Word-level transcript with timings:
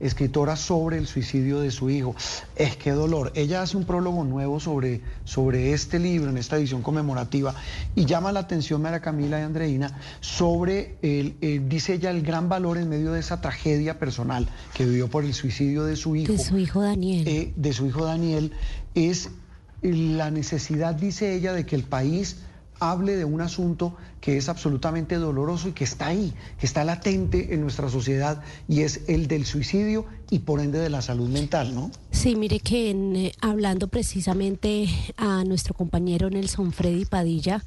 escritora 0.00 0.56
sobre 0.56 0.98
el 0.98 1.06
suicidio 1.06 1.60
de 1.60 1.70
su 1.70 1.90
hijo. 1.90 2.16
Es 2.56 2.76
que 2.76 2.90
dolor. 2.90 3.32
Ella 3.34 3.62
hace 3.62 3.76
un 3.76 3.84
prólogo 3.84 4.24
nuevo 4.24 4.58
sobre, 4.58 5.02
sobre 5.24 5.72
este 5.72 5.98
libro, 5.98 6.30
en 6.30 6.38
esta 6.38 6.56
edición 6.56 6.82
conmemorativa, 6.82 7.54
y 7.94 8.06
llama 8.06 8.32
la 8.32 8.40
atención, 8.40 8.82
María 8.82 9.00
Camila 9.00 9.38
y 9.38 9.42
Andreina, 9.42 10.00
sobre, 10.20 10.96
el, 11.02 11.36
eh, 11.40 11.60
dice 11.64 11.94
ella, 11.94 12.10
el 12.10 12.22
gran 12.22 12.48
valor 12.48 12.78
en 12.78 12.88
medio 12.88 13.12
de 13.12 13.20
esa 13.20 13.40
tragedia 13.40 13.98
personal 13.98 14.48
que 14.74 14.86
vivió 14.86 15.08
por 15.08 15.24
el 15.24 15.34
suicidio 15.34 15.84
de 15.84 15.96
su 15.96 16.16
hijo. 16.16 16.32
De 16.32 16.38
su 16.38 16.58
hijo 16.58 16.82
Daniel. 16.82 17.28
Eh, 17.28 17.52
de 17.54 17.72
su 17.72 17.86
hijo 17.86 18.04
Daniel, 18.04 18.52
es 18.94 19.30
la 19.82 20.30
necesidad, 20.30 20.94
dice 20.94 21.34
ella, 21.34 21.52
de 21.52 21.64
que 21.66 21.76
el 21.76 21.84
país 21.84 22.36
hable 22.80 23.16
de 23.16 23.24
un 23.24 23.40
asunto 23.40 23.96
que 24.20 24.36
es 24.36 24.48
absolutamente 24.48 25.16
doloroso 25.16 25.68
y 25.68 25.72
que 25.72 25.84
está 25.84 26.08
ahí, 26.08 26.34
que 26.58 26.66
está 26.66 26.84
latente 26.84 27.54
en 27.54 27.60
nuestra 27.60 27.88
sociedad 27.88 28.42
y 28.68 28.80
es 28.82 29.02
el 29.08 29.28
del 29.28 29.46
suicidio 29.46 30.06
y 30.30 30.40
por 30.40 30.60
ende 30.60 30.78
de 30.78 30.90
la 30.90 31.02
salud 31.02 31.28
mental, 31.28 31.74
¿no? 31.74 31.90
Sí, 32.10 32.36
mire 32.36 32.60
que 32.60 32.90
eh, 32.90 33.32
hablando 33.40 33.88
precisamente 33.88 34.88
a 35.16 35.44
nuestro 35.44 35.74
compañero 35.74 36.30
Nelson 36.30 36.72
Freddy 36.72 37.04
Padilla, 37.04 37.62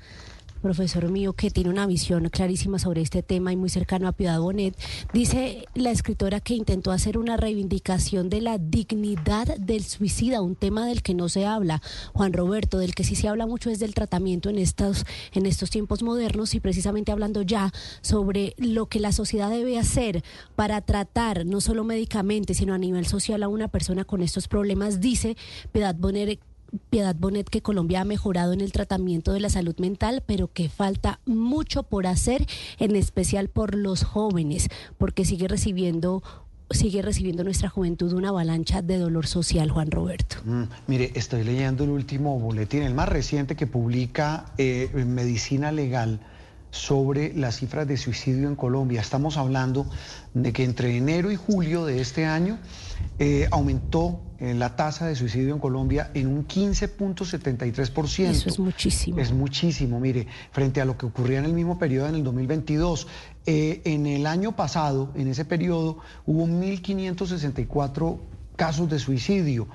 profesor 0.64 1.12
mío 1.12 1.34
que 1.34 1.52
tiene 1.52 1.70
una 1.70 1.86
visión 1.86 2.30
clarísima 2.30 2.80
sobre 2.80 3.02
este 3.02 3.22
tema 3.22 3.52
y 3.52 3.58
muy 3.58 3.70
cercano 3.70 4.08
a 4.08 4.14
Piedad 4.14 4.40
Bonet, 4.40 4.76
dice 5.14 5.66
la 5.76 5.92
escritora 5.92 6.40
que 6.40 6.56
intentó 6.56 6.92
hacer 6.92 7.18
una 7.18 7.36
reivindicación 7.36 8.30
de 8.30 8.42
la 8.42 8.58
dignidad 8.58 9.58
del 9.58 9.84
suicida, 9.84 10.42
un 10.42 10.56
tema 10.56 10.88
del 10.88 11.04
que 11.04 11.14
no 11.14 11.28
se 11.28 11.46
habla. 11.46 11.82
Juan 12.14 12.32
Roberto, 12.32 12.80
del 12.80 12.96
que 12.96 13.04
sí 13.04 13.16
se 13.16 13.28
habla 13.28 13.46
mucho 13.46 13.70
es 13.70 13.80
del 13.80 13.94
tratamiento 13.94 14.50
en 14.50 14.58
estos, 14.58 15.06
en 15.34 15.46
estos 15.46 15.70
tiempos 15.70 16.02
modernos 16.02 16.56
y 16.56 16.62
precisamente 16.62 17.12
hablando 17.12 17.42
ya 17.42 17.72
sobre 18.02 18.56
lo 18.58 18.88
que 18.88 19.02
la 19.02 19.12
sociedad 19.12 19.50
debe 19.50 19.78
hacer 19.78 20.24
para 20.56 20.80
tratar 20.80 21.46
no 21.46 21.60
solo 21.60 21.84
médicamente, 21.84 22.54
sino 22.54 22.74
a 22.74 22.78
nivel 22.78 23.06
social 23.06 23.44
a 23.44 23.50
una 23.50 23.68
persona 23.68 24.06
con 24.06 24.24
estos 24.24 24.48
problemas, 24.48 25.02
dice 25.02 25.36
Piedad 25.74 25.96
Bonet 25.96 26.40
Piedad 26.90 27.16
Bonet 27.16 27.50
que 27.50 27.62
Colombia 27.62 28.02
ha 28.02 28.06
mejorado 28.06 28.54
en 28.54 28.62
el 28.62 28.72
tratamiento 28.72 29.34
de 29.34 29.40
la 29.40 29.50
salud 29.50 29.76
mental, 29.78 30.24
pero 30.26 30.52
que 30.52 30.70
falta 30.70 31.20
mucho 31.26 31.84
por 31.84 32.08
hacer, 32.08 32.46
en 32.80 32.96
especial 32.96 33.50
por 33.50 33.76
los 33.76 34.04
jóvenes, 34.04 34.70
porque 34.98 35.26
sigue 35.26 35.48
recibiendo 35.48 36.24
sigue 36.72 37.04
recibiendo 37.04 37.44
nuestra 37.44 37.70
juventud 37.70 38.14
una 38.14 38.30
avalancha 38.30 38.82
de 38.82 38.98
dolor 38.98 39.28
social, 39.28 39.70
Juan 39.70 39.92
Roberto. 39.92 40.38
Mm, 40.44 40.64
mire, 40.88 41.12
estoy 41.14 41.44
leyendo 41.44 41.84
el 41.84 41.92
último 41.92 42.40
boletín, 42.40 42.82
el 42.82 42.96
más 42.96 43.10
reciente 43.10 43.56
que 43.56 43.68
publica 43.68 44.46
eh, 44.58 44.90
Medicina 45.06 45.72
Legal 45.72 46.20
sobre 46.74 47.34
las 47.36 47.58
cifras 47.58 47.88
de 47.88 47.98
suicidio 47.98 48.48
en 48.48 48.56
Colombia. 48.56 49.00
Estamos 49.00 49.38
hablando 49.38 49.86
de 50.34 50.52
que 50.52 50.64
entre 50.64 50.98
enero 50.98 51.32
y 51.32 51.36
julio 51.36 51.86
de 51.86 52.02
este 52.02 52.26
año 52.26 52.58
eh, 53.20 53.48
aumentó 53.52 54.22
eh, 54.40 54.56
la 54.56 54.76
tasa 54.76 55.06
de 55.06 55.16
suicidio 55.16 55.54
en 55.54 55.60
Colombia 55.60 56.10
en 56.16 56.26
un 56.26 56.48
15.73%. 56.48 58.24
Eso 58.28 58.50
es 58.50 58.58
muchísimo. 58.58 59.20
Es 59.20 59.32
muchísimo, 59.32 60.00
mire, 60.00 60.26
frente 60.52 60.82
a 60.82 60.86
lo 60.86 60.98
que 60.98 61.06
ocurría 61.06 61.38
en 61.38 61.46
el 61.46 61.54
mismo 61.54 61.78
periodo 61.78 62.08
en 62.08 62.16
el 62.16 62.24
2022. 62.24 63.08
Eh, 63.46 63.82
en 63.86 64.08
el 64.08 64.26
año 64.26 64.56
pasado, 64.56 65.12
en 65.14 65.28
ese 65.28 65.46
periodo, 65.46 66.00
hubo 66.26 66.48
1.564 66.48 68.18
casos 68.56 68.90
de 68.90 68.98
suicidio 68.98 69.68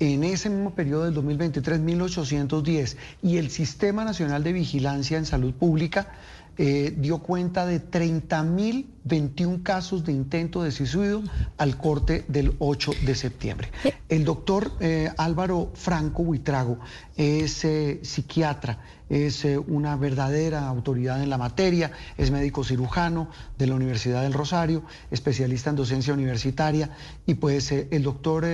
en 0.00 0.24
ese 0.24 0.50
mismo 0.50 0.74
periodo 0.74 1.04
del 1.04 1.14
2023, 1.14 1.80
1810, 1.80 2.96
y 3.22 3.36
el 3.38 3.50
Sistema 3.50 4.04
Nacional 4.04 4.42
de 4.42 4.52
Vigilancia 4.52 5.18
en 5.18 5.26
Salud 5.26 5.54
Pública 5.54 6.08
eh, 6.56 6.94
dio 6.96 7.18
cuenta 7.18 7.66
de 7.66 7.82
30.021 7.82 9.64
casos 9.64 10.04
de 10.04 10.12
intento 10.12 10.62
de 10.62 10.70
suicidio 10.70 11.24
al 11.58 11.76
corte 11.76 12.24
del 12.28 12.54
8 12.60 12.92
de 13.04 13.14
septiembre. 13.16 13.70
El 14.08 14.24
doctor 14.24 14.70
eh, 14.78 15.10
Álvaro 15.16 15.72
Franco 15.74 16.22
Buitrago 16.22 16.78
es 17.16 17.64
eh, 17.64 17.98
psiquiatra, 18.04 18.78
es 19.08 19.44
una 19.66 19.96
verdadera 19.96 20.68
autoridad 20.68 21.22
en 21.22 21.28
la 21.28 21.38
materia, 21.38 21.90
es 22.16 22.30
médico 22.30 22.62
cirujano 22.62 23.28
de 23.58 23.66
la 23.66 23.74
Universidad 23.74 24.22
del 24.22 24.32
Rosario, 24.32 24.84
especialista 25.10 25.70
en 25.70 25.76
docencia 25.76 26.14
universitaria, 26.14 26.90
y 27.26 27.34
pues 27.34 27.72
el 27.72 28.02
doctor... 28.02 28.46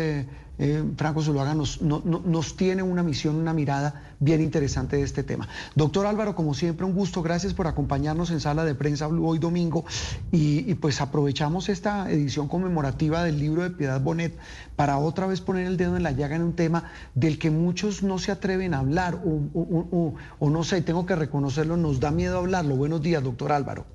Franco 0.97 1.23
Zuluaga 1.23 1.55
nos, 1.55 1.81
nos 1.81 2.57
tiene 2.57 2.83
una 2.83 3.03
misión, 3.03 3.37
una 3.37 3.55
mirada 3.55 4.11
bien 4.21 4.43
interesante 4.43 4.97
de 4.97 5.03
este 5.03 5.23
tema. 5.23 5.49
Doctor 5.75 6.07
Álvaro, 6.07 6.35
como 6.35 6.53
siempre, 6.55 6.85
un 6.85 6.95
gusto, 6.95 7.23
gracias 7.23 7.55
por 7.55 7.67
acompañarnos 7.67 8.31
en 8.31 8.41
sala 8.41 8.65
de 8.65 8.75
prensa 8.75 9.09
hoy 9.09 9.39
domingo 9.39 9.85
y, 10.31 10.75
pues 10.75 11.01
aprovechamos 11.01 11.69
esta 11.69 12.11
edición 12.11 12.47
conmemorativa 12.47 13.25
del 13.25 13.39
libro 13.39 13.63
de 13.63 13.71
Piedad 13.71 14.01
Bonet 14.01 14.37
para 14.77 14.99
otra 14.99 15.27
vez 15.27 15.41
poner 15.41 15.67
el 15.67 15.77
dedo 15.77 15.97
en 15.97 16.03
la 16.03 16.13
llaga 16.13 16.37
en 16.37 16.43
un 16.43 16.55
tema 16.55 16.91
del 17.15 17.39
que 17.39 17.51
muchos 17.51 18.03
no 18.03 18.19
se 18.19 18.31
atreven 18.31 18.75
a 18.75 18.81
hablar 18.81 19.19
o, 19.25 20.51
no 20.51 20.65
sé, 20.65 20.83
tengo 20.83 21.07
que 21.07 21.17
reconocerlo, 21.17 21.77
nos 21.77 22.01
da 22.01 22.11
miedo 22.11 22.39
hablarlo. 22.39 22.77
Buenos 22.77 23.03
días, 23.03 23.23
doctor 23.23 23.53
Álvaro. 23.53 23.87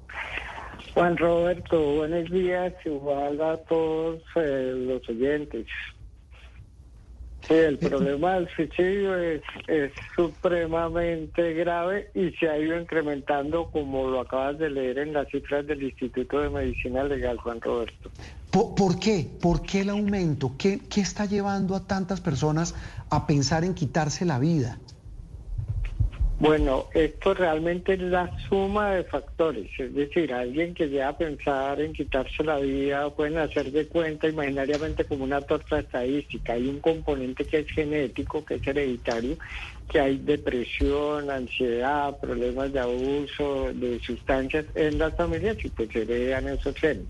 Juan 0.95 1.17
Roberto, 1.17 1.95
buenos 1.95 2.31
días, 2.31 2.73
igual 2.85 3.41
a 3.41 3.57
todos 3.57 4.21
eh, 4.37 4.71
los 4.75 5.07
oyentes. 5.09 5.67
Sí, 7.47 7.53
el 7.53 7.77
problema 7.77 8.35
del 8.35 8.49
suicidio 8.55 9.15
es, 9.17 9.41
supremamente 10.15 11.53
grave 11.53 12.09
y 12.15 12.31
se 12.31 12.49
ha 12.49 12.57
ido 12.57 12.79
incrementando, 12.79 13.69
como 13.71 14.09
lo 14.09 14.21
acabas 14.21 14.57
de 14.57 14.69
leer 14.69 14.97
en 14.97 15.13
las 15.13 15.27
cifras 15.29 15.67
del 15.67 15.83
Instituto 15.83 16.39
de 16.39 16.49
Medicina 16.49 17.03
Legal, 17.03 17.37
Juan 17.37 17.61
Roberto. 17.61 18.09
¿Por, 18.49 18.99
qué? 18.99 19.29
¿Por 19.41 19.61
qué 19.61 19.81
el 19.81 19.89
aumento? 19.89 20.53
¿Qué, 20.57 20.79
¿Qué 20.89 21.01
está 21.01 21.25
llevando 21.25 21.75
a 21.75 21.85
tantas 21.85 22.21
personas 22.21 22.73
a 23.09 23.27
pensar 23.27 23.63
en 23.63 23.73
quitarse 23.73 24.25
la 24.25 24.39
vida? 24.39 24.79
Bueno, 26.37 26.89
esto 26.93 27.33
realmente 27.33 27.93
es 27.93 28.01
la 28.01 28.29
suma 28.49 28.91
de 28.91 29.05
factores, 29.05 29.71
es 29.79 29.95
decir, 29.95 30.33
alguien 30.33 30.73
que 30.73 30.89
llega 30.89 31.07
a 31.07 31.17
pensar 31.17 31.79
en 31.79 31.93
quitarse 31.93 32.43
la 32.43 32.57
vida 32.57 33.09
pueden 33.15 33.37
hacer 33.37 33.71
de 33.71 33.87
cuenta 33.87 34.27
imaginariamente 34.27 35.05
como 35.05 35.23
una 35.23 35.39
torta 35.39 35.79
estadística. 35.79 36.51
Hay 36.51 36.67
un 36.67 36.81
componente 36.81 37.45
que 37.45 37.59
es 37.59 37.71
genético, 37.71 38.43
que 38.43 38.55
es 38.55 38.67
hereditario, 38.67 39.37
que 39.89 40.01
hay 40.01 40.17
depresión, 40.17 41.29
ansiedad, 41.29 42.17
problemas 42.19 42.73
de 42.73 42.81
abuso 42.81 43.71
de 43.73 44.01
sustancias 44.01 44.65
en 44.75 44.97
las 44.97 45.15
familias 45.15 45.55
y 45.63 45.69
pues 45.69 45.89
se 45.93 46.01
heredan 46.01 46.49
esos 46.49 46.75
genes. 46.75 47.07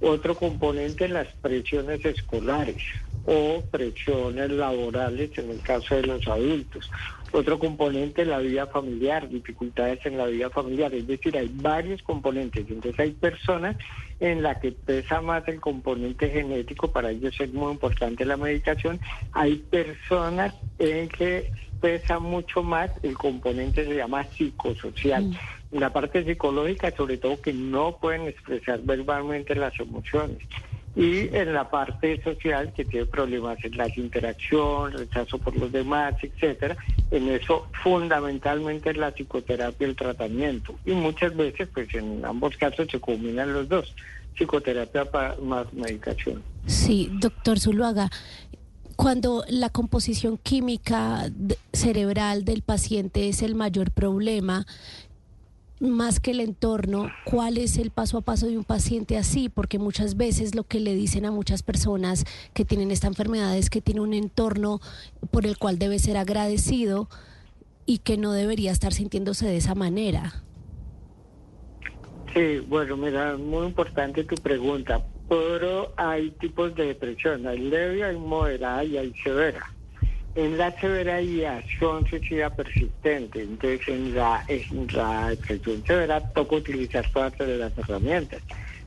Otro 0.00 0.34
componente, 0.34 1.06
las 1.06 1.28
presiones 1.40 2.04
escolares 2.04 2.82
o 3.24 3.62
presiones 3.70 4.50
laborales 4.50 5.30
en 5.38 5.50
el 5.50 5.62
caso 5.62 5.94
de 5.94 6.02
los 6.02 6.26
adultos. 6.26 6.90
Otro 7.34 7.58
componente, 7.58 8.24
la 8.24 8.38
vida 8.38 8.68
familiar, 8.68 9.28
dificultades 9.28 10.06
en 10.06 10.16
la 10.16 10.26
vida 10.26 10.50
familiar. 10.50 10.94
Es 10.94 11.04
decir, 11.08 11.36
hay 11.36 11.50
varios 11.52 12.00
componentes. 12.04 12.64
Entonces 12.70 13.00
hay 13.00 13.10
personas 13.10 13.76
en 14.20 14.40
las 14.40 14.58
que 14.58 14.70
pesa 14.70 15.20
más 15.20 15.42
el 15.48 15.60
componente 15.60 16.30
genético, 16.30 16.92
para 16.92 17.10
ellos 17.10 17.34
es 17.40 17.52
muy 17.52 17.72
importante 17.72 18.24
la 18.24 18.36
medicación. 18.36 19.00
Hay 19.32 19.56
personas 19.56 20.54
en 20.78 21.08
que 21.08 21.50
pesa 21.80 22.20
mucho 22.20 22.62
más 22.62 22.92
el 23.02 23.18
componente 23.18 23.84
se 23.84 23.96
llama 23.96 24.22
psicosocial. 24.22 25.24
Mm. 25.24 25.78
La 25.80 25.92
parte 25.92 26.22
psicológica, 26.22 26.92
sobre 26.92 27.16
todo 27.18 27.40
que 27.40 27.52
no 27.52 27.96
pueden 27.96 28.28
expresar 28.28 28.80
verbalmente 28.82 29.56
las 29.56 29.78
emociones 29.80 30.38
y 30.96 31.34
en 31.34 31.52
la 31.52 31.68
parte 31.68 32.22
social 32.22 32.72
que 32.72 32.84
tiene 32.84 33.06
problemas 33.06 33.58
en 33.64 33.76
la 33.76 33.88
interacción, 33.96 34.92
rechazo 34.92 35.38
por 35.38 35.56
los 35.56 35.72
demás, 35.72 36.14
etcétera, 36.22 36.76
en 37.10 37.28
eso 37.28 37.66
fundamentalmente 37.82 38.90
es 38.90 38.96
la 38.96 39.10
psicoterapia 39.10 39.86
el 39.86 39.96
tratamiento. 39.96 40.74
Y 40.84 40.92
muchas 40.92 41.36
veces, 41.36 41.68
pues 41.74 41.92
en 41.94 42.24
ambos 42.24 42.56
casos 42.56 42.86
se 42.90 43.00
combinan 43.00 43.52
los 43.52 43.68
dos, 43.68 43.92
psicoterapia 44.36 45.08
más 45.42 45.72
medicación. 45.72 46.42
Sí, 46.66 47.10
doctor 47.12 47.58
Zuluaga, 47.58 48.10
cuando 48.96 49.44
la 49.48 49.70
composición 49.70 50.38
química 50.38 51.28
cerebral 51.72 52.44
del 52.44 52.62
paciente 52.62 53.28
es 53.28 53.42
el 53.42 53.56
mayor 53.56 53.90
problema, 53.90 54.66
más 55.80 56.20
que 56.20 56.30
el 56.30 56.40
entorno, 56.40 57.10
cuál 57.24 57.58
es 57.58 57.76
el 57.78 57.90
paso 57.90 58.18
a 58.18 58.20
paso 58.22 58.46
de 58.46 58.56
un 58.56 58.64
paciente 58.64 59.18
así, 59.18 59.48
porque 59.48 59.78
muchas 59.78 60.16
veces 60.16 60.54
lo 60.54 60.64
que 60.64 60.80
le 60.80 60.94
dicen 60.94 61.26
a 61.26 61.30
muchas 61.30 61.62
personas 61.62 62.24
que 62.52 62.64
tienen 62.64 62.90
esta 62.90 63.08
enfermedad 63.08 63.56
es 63.56 63.70
que 63.70 63.80
tiene 63.80 64.00
un 64.00 64.14
entorno 64.14 64.80
por 65.30 65.46
el 65.46 65.58
cual 65.58 65.78
debe 65.78 65.98
ser 65.98 66.16
agradecido 66.16 67.08
y 67.86 67.98
que 67.98 68.16
no 68.16 68.32
debería 68.32 68.72
estar 68.72 68.92
sintiéndose 68.92 69.46
de 69.46 69.56
esa 69.56 69.74
manera. 69.74 70.42
Sí, 72.32 72.60
bueno, 72.68 72.96
mira, 72.96 73.36
muy 73.36 73.66
importante 73.66 74.24
tu 74.24 74.36
pregunta. 74.36 75.04
Pero 75.28 75.92
hay 75.96 76.30
tipos 76.32 76.74
de 76.74 76.88
depresión, 76.88 77.46
hay 77.46 77.58
leve, 77.58 78.04
hay 78.04 78.16
moderada 78.16 78.84
y 78.84 78.98
hay 78.98 79.14
severa 79.22 79.73
en 80.34 80.58
la 80.58 80.72
severa 80.80 81.20
ideación 81.20 82.06
suicida 82.06 82.50
persistente. 82.50 83.42
Entonces, 83.42 83.80
en 83.88 84.14
la, 84.14 84.44
en 84.48 84.88
la 84.92 85.34
severa 85.86 86.20
toca 86.32 86.56
utilizar 86.56 87.06
todas 87.12 87.38
las 87.40 87.76
herramientas. 87.78 88.42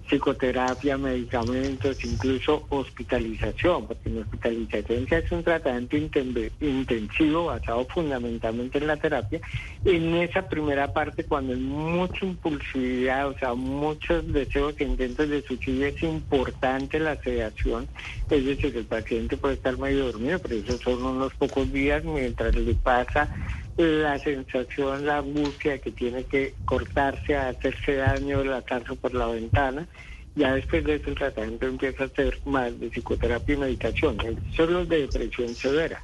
Psicoterapia, 0.08 0.98
medicamentos, 0.98 2.04
incluso 2.04 2.66
hospitalización, 2.70 3.88
porque 3.88 4.10
la 4.10 4.22
hospitalización 4.22 5.08
se 5.08 5.16
hace 5.18 5.36
un 5.36 5.44
tratamiento 5.44 5.98
intensivo 5.98 7.46
basado 7.46 7.86
fundamentalmente 7.86 8.78
en 8.78 8.88
la 8.88 8.98
terapia. 8.98 9.42
En 9.84 10.16
esa 10.16 10.48
primera 10.48 10.92
parte, 10.94 11.26
cuando 11.26 11.54
hay 11.54 11.60
mucha 11.60 12.26
impulsividad, 12.26 13.28
o 13.28 13.38
sea, 13.38 13.54
muchos 13.54 14.32
deseos 14.32 14.76
e 14.80 14.86
intentos 14.86 15.30
de 15.30 15.42
suicidio, 15.42 15.88
es 15.88 16.02
importante 16.04 17.00
la 17.00 17.16
sedación, 17.18 17.88
es 18.30 18.46
decir, 18.46 18.76
el 18.76 18.86
paciente 18.86 19.38
puede 19.38 19.56
estar 19.56 19.78
medio 19.78 20.06
dormido, 20.06 20.40
pero 20.40 20.56
eso 20.56 20.78
son 20.78 21.04
unos 21.04 21.34
pocos 21.34 21.72
días 21.72 22.04
mientras 22.04 22.56
le 22.56 22.74
pasa 22.76 23.30
la 23.78 24.18
sensación, 24.18 25.06
la 25.06 25.20
angustia 25.20 25.78
que 25.78 25.92
tiene 25.92 26.24
que 26.24 26.56
cortarse, 26.66 27.36
hacerse 27.36 27.96
daño, 27.96 28.44
lanzarse 28.44 28.96
por 28.96 29.14
la 29.14 29.28
ventana. 29.28 29.88
Ya 30.36 30.54
después 30.54 30.84
de 30.84 30.96
eso 30.96 31.10
el 31.10 31.16
tratamiento 31.16 31.68
empieza 31.68 32.04
a 32.06 32.10
ser 32.10 32.40
más 32.46 32.80
de 32.80 32.90
psicoterapia 32.90 33.56
y 33.56 33.58
medicación. 33.58 34.18
Son 34.56 34.74
los 34.74 34.90
de 34.90 35.02
depresión 35.02 35.56
severa. 35.56 36.04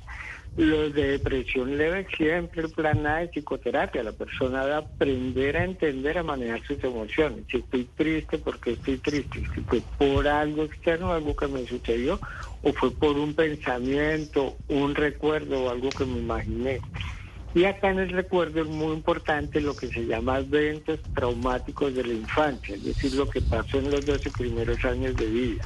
Los 0.55 0.93
de 0.93 1.07
depresión 1.07 1.77
leve 1.77 2.05
siempre 2.15 2.61
el 2.61 2.69
plan 2.69 3.05
A 3.07 3.19
de 3.19 3.29
psicoterapia. 3.29 4.03
La 4.03 4.11
persona 4.11 4.63
debe 4.63 4.75
aprender 4.75 5.57
a 5.57 5.63
entender, 5.63 6.19
a 6.19 6.23
manejar 6.23 6.61
sus 6.63 6.83
emociones. 6.83 7.45
Si 7.49 7.57
estoy 7.57 7.85
triste, 7.95 8.37
porque 8.37 8.73
estoy 8.73 8.97
triste? 8.97 9.43
Si 9.55 9.61
fue 9.61 9.81
por 9.97 10.27
algo 10.27 10.63
externo, 10.63 11.11
algo 11.11 11.35
que 11.35 11.47
me 11.47 11.65
sucedió, 11.65 12.19
o 12.61 12.71
fue 12.73 12.91
por 12.91 13.17
un 13.17 13.33
pensamiento, 13.33 14.57
un 14.67 14.93
recuerdo 14.93 15.63
o 15.63 15.69
algo 15.71 15.89
que 15.89 16.05
me 16.05 16.19
imaginé. 16.19 16.81
Y 17.55 17.65
acá 17.65 17.91
en 17.91 17.99
el 17.99 18.09
recuerdo 18.09 18.61
es 18.61 18.67
muy 18.67 18.93
importante 18.93 19.61
lo 19.61 19.75
que 19.75 19.87
se 19.87 20.05
llama 20.05 20.39
eventos 20.39 20.99
traumáticos 21.13 21.93
de 21.93 22.03
la 22.03 22.13
infancia, 22.13 22.75
es 22.75 22.83
decir, 22.83 23.13
lo 23.13 23.29
que 23.29 23.41
pasó 23.41 23.77
en 23.77 23.91
los 23.91 24.05
12 24.05 24.31
primeros 24.31 24.83
años 24.85 25.15
de 25.15 25.25
vida. 25.27 25.63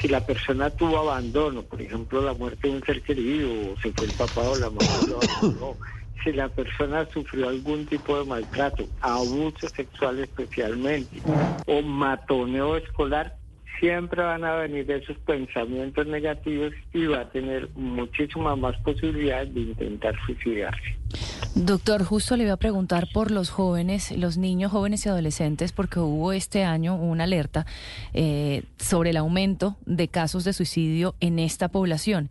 Si 0.00 0.08
la 0.08 0.24
persona 0.24 0.70
tuvo 0.70 0.98
abandono, 0.98 1.62
por 1.62 1.82
ejemplo, 1.82 2.22
la 2.22 2.32
muerte 2.32 2.68
de 2.68 2.76
un 2.76 2.82
ser 2.82 3.02
querido, 3.02 3.72
o 3.72 3.76
se 3.82 3.92
fue 3.92 4.06
el 4.06 4.12
papá 4.12 4.42
o 4.42 4.56
la 4.56 4.70
mamá 4.70 5.02
lo 5.06 5.16
abandonó, 5.20 5.76
si 6.24 6.32
la 6.32 6.48
persona 6.48 7.06
sufrió 7.12 7.48
algún 7.48 7.86
tipo 7.86 8.18
de 8.18 8.24
maltrato, 8.24 8.86
abuso 9.00 9.68
sexual 9.68 10.20
especialmente, 10.20 11.22
o 11.66 11.82
matoneo 11.82 12.76
escolar, 12.76 13.37
siempre 13.80 14.22
van 14.22 14.44
a 14.44 14.54
venir 14.56 14.90
esos 14.90 15.16
pensamientos 15.18 16.06
negativos 16.06 16.72
y 16.92 17.06
va 17.06 17.20
a 17.20 17.30
tener 17.30 17.68
muchísimas 17.74 18.58
más 18.58 18.76
posibilidades 18.82 19.52
de 19.54 19.60
intentar 19.60 20.14
suicidarse. 20.26 20.96
Doctor, 21.54 22.04
justo 22.04 22.36
le 22.36 22.44
iba 22.44 22.52
a 22.52 22.58
preguntar 22.58 23.08
por 23.12 23.30
los 23.30 23.50
jóvenes, 23.50 24.12
los 24.12 24.36
niños, 24.36 24.70
jóvenes 24.70 25.06
y 25.06 25.08
adolescentes, 25.08 25.72
porque 25.72 25.98
hubo 26.00 26.32
este 26.32 26.64
año 26.64 26.96
una 26.96 27.24
alerta 27.24 27.66
eh, 28.14 28.62
sobre 28.78 29.10
el 29.10 29.16
aumento 29.16 29.76
de 29.86 30.08
casos 30.08 30.44
de 30.44 30.52
suicidio 30.52 31.14
en 31.20 31.38
esta 31.38 31.68
población. 31.68 32.30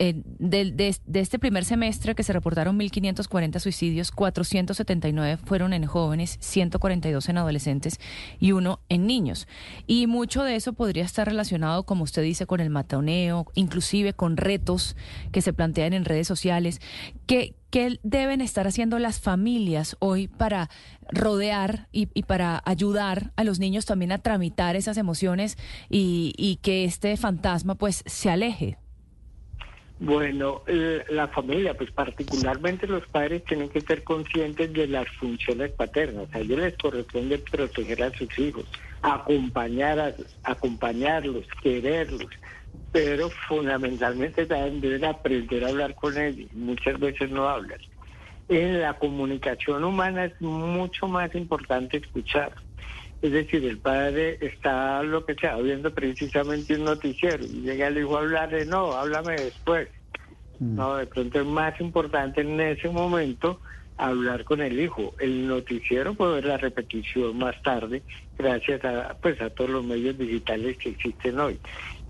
Eh, 0.00 0.14
de, 0.24 0.94
este 1.14 1.38
primer 1.40 1.64
semestre 1.64 2.14
que 2.14 2.22
se 2.22 2.32
reportaron 2.32 2.78
1.540 2.78 3.58
suicidios, 3.58 4.12
479 4.12 5.38
fueron 5.44 5.72
en 5.72 5.86
jóvenes, 5.86 6.38
142 6.40 7.28
en 7.28 7.38
adolescentes 7.38 7.98
y 8.38 8.52
uno 8.52 8.80
en 8.88 9.06
niños. 9.06 9.48
Y 9.86 10.06
mucho 10.06 10.44
de 10.44 10.54
eso 10.54 10.72
podría 10.72 11.04
estar 11.04 11.26
relacionado, 11.26 11.82
como 11.84 12.04
usted 12.04 12.22
dice, 12.22 12.46
con 12.46 12.60
el 12.60 12.70
matoneo, 12.70 13.46
inclusive 13.54 14.12
con 14.12 14.36
retos 14.36 14.96
que 15.32 15.42
se 15.42 15.52
plantean 15.52 15.92
en 15.92 16.04
redes 16.04 16.28
sociales. 16.28 16.80
¿Qué, 17.26 17.56
qué 17.70 17.98
deben 18.04 18.40
estar 18.40 18.68
haciendo 18.68 19.00
las 19.00 19.18
familias 19.18 19.96
hoy 19.98 20.28
para 20.28 20.70
rodear 21.10 21.88
y, 21.90 22.06
para 22.22 22.62
ayudar 22.64 23.32
a 23.34 23.42
los 23.42 23.58
niños 23.58 23.84
también 23.84 24.12
a 24.12 24.18
tramitar 24.18 24.76
esas 24.76 24.96
emociones 24.96 25.58
y, 25.90 26.34
y 26.36 26.56
que 26.56 26.84
este 26.84 27.16
fantasma 27.16 27.74
pues 27.74 28.04
se 28.06 28.30
aleje? 28.30 28.78
Bueno, 30.00 30.62
eh, 30.68 31.04
la 31.08 31.26
familia, 31.26 31.74
pues 31.74 31.90
particularmente 31.90 32.86
los 32.86 33.04
padres 33.08 33.44
tienen 33.44 33.68
que 33.68 33.80
ser 33.80 34.04
conscientes 34.04 34.72
de 34.72 34.86
las 34.86 35.08
funciones 35.18 35.72
paternas. 35.72 36.28
A 36.32 36.38
ellos 36.38 36.60
les 36.60 36.76
corresponde 36.76 37.38
proteger 37.38 38.04
a 38.04 38.12
sus 38.12 38.38
hijos, 38.38 38.64
acompañar 39.02 40.14
acompañarlos, 40.44 41.46
quererlos, 41.60 42.30
pero 42.92 43.28
fundamentalmente 43.48 44.46
también 44.46 44.80
deben 44.80 45.04
aprender 45.04 45.64
a 45.64 45.68
hablar 45.68 45.96
con 45.96 46.16
ellos. 46.16 46.48
Muchas 46.52 46.98
veces 47.00 47.28
no 47.30 47.48
hablan. 47.48 47.80
En 48.48 48.80
la 48.80 48.94
comunicación 48.94 49.82
humana 49.82 50.26
es 50.26 50.40
mucho 50.40 51.08
más 51.08 51.34
importante 51.34 51.96
escuchar. 51.96 52.54
Es 53.20 53.32
decir, 53.32 53.64
el 53.64 53.78
padre 53.78 54.38
está 54.40 55.02
lo 55.02 55.24
que 55.26 55.34
sea, 55.34 55.56
viendo 55.56 55.92
precisamente 55.92 56.74
un 56.74 56.84
noticiero 56.84 57.44
y 57.44 57.62
llega 57.62 57.88
el 57.88 57.98
hijo 57.98 58.16
a 58.16 58.20
hablarle, 58.20 58.64
no, 58.64 58.92
háblame 58.92 59.34
después. 59.34 59.88
Mm. 60.60 60.76
No, 60.76 60.96
de 60.96 61.06
pronto 61.06 61.40
es 61.40 61.46
más 61.46 61.80
importante 61.80 62.42
en 62.42 62.60
ese 62.60 62.88
momento 62.88 63.60
hablar 63.96 64.44
con 64.44 64.60
el 64.60 64.78
hijo. 64.80 65.14
El 65.18 65.48
noticiero 65.48 66.14
puede 66.14 66.34
ver 66.34 66.44
la 66.44 66.56
repetición 66.56 67.36
más 67.36 67.60
tarde 67.62 68.02
gracias 68.38 68.84
a 68.84 69.16
pues 69.20 69.40
a 69.42 69.50
todos 69.50 69.70
los 69.70 69.84
medios 69.84 70.16
digitales 70.16 70.78
que 70.78 70.90
existen 70.90 71.38
hoy. 71.40 71.58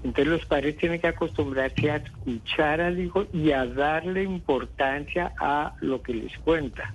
Entonces 0.05 0.27
los 0.27 0.47
padres 0.47 0.77
tienen 0.77 1.01
que 1.01 1.09
acostumbrarse 1.09 1.91
a 1.91 1.97
escuchar 1.97 2.81
al 2.81 3.01
hijo 3.01 3.27
y 3.33 3.51
a 3.51 3.67
darle 3.67 4.23
importancia 4.23 5.33
a 5.41 5.75
lo 5.81 6.03
que 6.03 6.15
les 6.15 6.39
cuenta. 6.39 6.95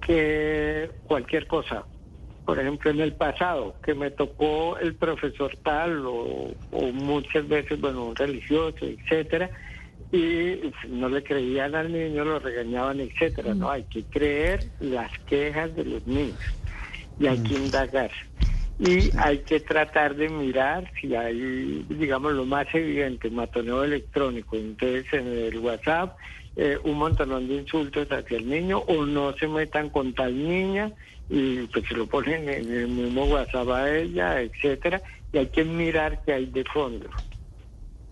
Que 0.00 0.90
cualquier 1.04 1.46
cosa, 1.46 1.84
por 2.46 2.60
ejemplo, 2.60 2.92
en 2.92 3.00
el 3.00 3.12
pasado, 3.12 3.74
que 3.84 3.92
me 3.92 4.12
tocó 4.12 4.78
el 4.78 4.94
profesor 4.94 5.50
tal 5.64 6.04
o, 6.06 6.54
muchas 6.92 7.46
veces, 7.48 7.80
bueno, 7.80 8.04
un 8.04 8.14
religioso, 8.14 8.86
etcétera, 8.86 9.50
y 10.12 10.72
no 10.88 11.08
le 11.08 11.24
creían 11.24 11.74
al 11.74 11.92
niño, 11.92 12.24
lo 12.24 12.38
regañaban, 12.38 13.00
etcétera. 13.00 13.52
No, 13.52 13.68
hay 13.68 13.82
que 13.82 14.04
creer 14.04 14.62
las 14.78 15.10
quejas 15.28 15.74
de 15.74 15.84
los 15.84 16.06
niños 16.06 16.38
y 17.18 17.26
hay 17.26 17.38
que 17.38 17.54
indagar. 17.54 18.12
Y 18.78 19.10
hay 19.18 19.38
que 19.38 19.58
tratar 19.58 20.14
de 20.14 20.28
mirar 20.28 20.88
si 21.00 21.16
hay, 21.16 21.84
digamos, 21.88 22.32
lo 22.34 22.44
más 22.44 22.72
evidente, 22.72 23.28
matoneo 23.28 23.82
electrónico. 23.82 24.54
Entonces, 24.54 25.06
en 25.12 25.26
el 25.26 25.58
WhatsApp, 25.58 26.16
eh, 26.54 26.78
un 26.84 26.98
montón 26.98 27.48
de 27.48 27.54
insultos 27.54 28.06
hacia 28.12 28.36
el 28.36 28.48
niño 28.48 28.78
o 28.86 29.04
no 29.04 29.32
se 29.32 29.48
metan 29.48 29.90
con 29.90 30.14
tal 30.14 30.36
niña 30.36 30.92
y 31.28 31.66
pues 31.66 31.84
se 31.88 31.94
lo 31.94 32.06
ponen 32.06 32.48
en 32.48 32.72
el 32.72 32.88
mismo 32.88 33.24
WhatsApp 33.24 33.68
a 33.68 33.90
ella, 33.90 34.40
etcétera, 34.40 35.02
y 35.32 35.38
hay 35.38 35.46
que 35.48 35.64
mirar 35.64 36.22
qué 36.24 36.34
hay 36.34 36.46
de 36.46 36.64
fondo. 36.64 37.08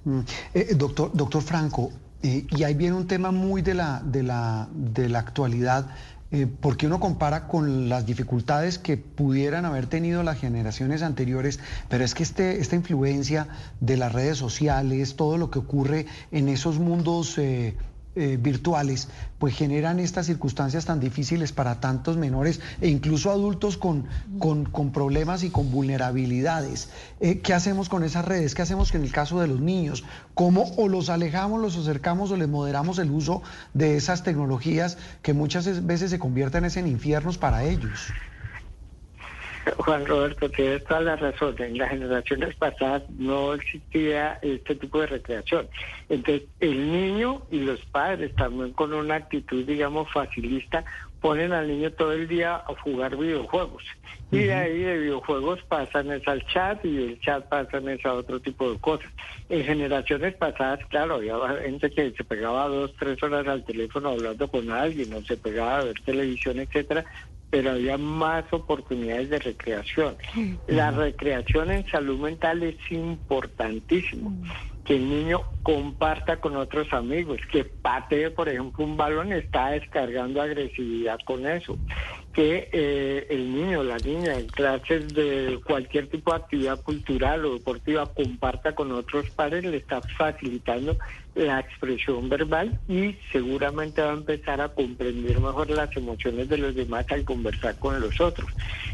Mm. 0.05 0.21
Eh, 0.55 0.67
eh, 0.71 0.75
doctor, 0.75 1.11
doctor 1.15 1.43
Franco, 1.43 1.93
y 2.23 2.63
ahí 2.63 2.75
viene 2.75 2.97
un 2.97 3.07
tema 3.07 3.33
muy 3.33 3.61
de 3.61 3.75
la, 3.75 4.01
de 4.03 4.23
la, 4.23 4.67
de 4.73 5.11
la 5.11 5.19
actualidad, 5.19 5.91
porque 6.61 6.87
uno 6.87 6.99
compara 6.99 7.47
con 7.47 7.91
las 7.91 8.07
dificultades 8.07 8.79
que 8.79 8.97
pudieran 8.97 9.67
haber 9.67 9.87
tenido 9.87 10.23
las 10.23 10.41
generaciones 10.41 11.03
anteriores, 11.03 11.61
pero 11.91 12.03
es 12.03 12.15
que 12.15 12.23
este, 12.23 12.61
esta 12.61 12.77
influencia 12.77 13.47
de 13.81 13.99
las 13.99 14.13
redes 14.13 14.39
sociales, 14.39 15.17
todo 15.17 15.37
lo 15.37 15.51
que 15.51 15.59
ocurre 15.59 16.07
en 16.33 16.49
esos 16.49 16.79
mundos 16.79 17.39
eh, 18.17 18.39
virtuales, 18.41 19.09
pues 19.39 19.55
generan 19.55 19.99
estas 19.99 20.27
circunstancias 20.27 20.85
tan 20.85 21.01
difíciles 21.01 21.53
para 21.53 21.81
tantos 21.81 22.17
menores 22.17 22.61
e 22.81 22.89
incluso 22.89 23.31
adultos 23.31 23.77
con, 23.77 24.07
con, 24.39 24.93
problemas 24.93 25.43
y 25.43 25.51
con 25.51 25.71
vulnerabilidades. 25.71 26.89
Eh, 27.21 27.41
¿Qué 27.41 27.55
hacemos 27.55 27.89
con 27.89 28.05
esas 28.05 28.25
redes? 28.25 28.55
¿Qué 28.55 28.63
hacemos 28.63 28.95
en 28.95 29.03
el 29.03 29.13
caso 29.13 29.41
de 29.41 29.49
los 29.49 29.61
niños? 29.61 30.05
¿Cómo 30.35 30.73
o 30.77 30.89
los 30.89 31.09
alejamos, 31.09 31.61
los 31.61 31.77
acercamos 31.77 32.31
o 32.31 32.37
les 32.37 32.49
moderamos 32.49 32.99
el 32.99 33.11
uso 33.11 33.43
de 33.73 33.97
esas 33.97 34.23
tecnologías 34.23 34.97
que 35.23 35.33
muchas 35.33 35.87
veces 35.87 36.11
se 36.11 36.19
convierten 36.19 36.65
en 36.65 36.87
infiernos 36.87 37.39
para 37.39 37.65
ellos? 37.65 38.13
Juan 39.79 40.07
Roberto, 40.07 40.49
tienes 40.51 40.85
toda 40.85 41.01
la 41.01 41.17
razón. 41.17 41.55
En 41.59 41.79
las 41.79 41.91
generaciones 41.91 42.55
pasadas 42.57 43.03
no 43.19 43.55
existía 43.55 44.39
este 44.43 44.75
tipo 44.75 45.01
de 45.01 45.07
recreación. 45.07 45.69
Entonces, 46.09 46.49
el 46.61 46.93
niño 46.93 47.43
y 47.51 47.61
los 47.61 47.81
padres 47.87 48.35
también 48.35 48.73
con 48.73 48.93
una 48.93 49.17
actitud, 49.17 49.65
digamos, 49.65 50.11
facilista, 50.13 50.85
ponen 51.21 51.53
al 51.53 51.69
niño 51.69 51.91
todo 51.93 52.13
el 52.13 52.29
día 52.29 52.57
a 52.57 52.75
jugar 52.83 53.17
videojuegos. 53.17 53.83
Y 54.31 54.45
de 54.45 54.53
ahí 54.53 54.79
de 54.81 54.99
videojuegos 54.99 55.63
pasan 55.69 56.11
es 56.11 56.27
al 56.27 56.45
chat 56.47 56.85
y 56.85 56.97
el 56.97 57.21
chat 57.21 57.49
pasan 57.49 57.89
es 57.89 58.05
a 58.05 58.15
otro 58.15 58.41
tipo 58.41 58.71
de 58.71 58.79
cosas. 58.79 59.11
En 59.49 59.65
generaciones 59.65 60.35
pasadas, 60.35 60.81
claro, 60.89 61.15
había 61.15 61.37
gente 61.63 61.91
que 61.91 62.11
se 62.11 62.25
pegaba 62.25 62.69
dos, 62.69 62.93
tres 62.99 63.23
horas 63.23 63.47
al 63.47 63.65
teléfono 63.65 64.11
hablando 64.11 64.49
con 64.49 64.71
alguien, 64.71 65.15
o 65.15 65.23
se 65.23 65.37
pegaba 65.37 65.79
a 65.79 65.85
ver 65.85 65.95
televisión, 66.05 66.59
etcétera, 66.59 67.05
pero 67.51 67.71
había 67.71 67.97
más 67.97 68.45
oportunidades 68.53 69.31
de 69.31 69.39
recreación. 69.39 70.17
La 70.67 70.91
recreación 70.91 71.71
en 71.71 71.87
salud 71.87 72.19
mental 72.19 72.63
es 72.63 72.77
importantísimo. 72.91 74.33
Que 74.85 74.97
el 74.97 75.09
niño 75.09 75.41
comparta 75.63 76.37
con 76.37 76.57
otros 76.57 76.93
amigos, 76.93 77.41
que 77.51 77.65
patee, 77.65 78.31
por 78.31 78.51
ejemplo, 78.51 78.85
un 78.85 78.99
balón, 78.99 79.33
está 79.33 79.71
descargando 79.71 80.43
agresividad 80.43 81.19
con 81.25 81.47
eso. 81.47 81.79
que 82.35 82.69
eh, 82.73 83.27
el 83.31 83.55
niño 83.55 83.85
la 83.85 83.97
niña 83.99 84.35
en 84.35 84.49
clases 84.49 85.15
de 85.15 85.61
cualquier 85.65 86.09
tipo 86.09 86.33
de 86.33 86.39
actividad 86.39 86.83
cultural 86.83 87.45
o 87.45 87.55
deportiva 87.55 88.13
comparta 88.13 88.75
con 88.75 88.91
otros 88.91 89.31
padres, 89.31 89.65
le 89.65 89.77
está 89.77 90.03
facilitando 90.19 90.99
la 91.35 91.61
expresión 91.61 92.29
verbal 92.29 92.79
y 92.89 93.17
seguramente 93.33 94.01
va 94.01 94.11
a 94.11 94.15
empezar 94.15 94.61
a 94.61 94.69
comprender 94.69 95.41
mejor 95.41 95.69
las 95.71 95.95
emociones 95.97 96.49
de 96.49 96.59
los 96.59 96.75
demás 96.75 97.07
al 97.11 97.25
conversar 97.25 97.77
con 97.79 98.01
los 98.01 98.21
otros. 98.21 98.49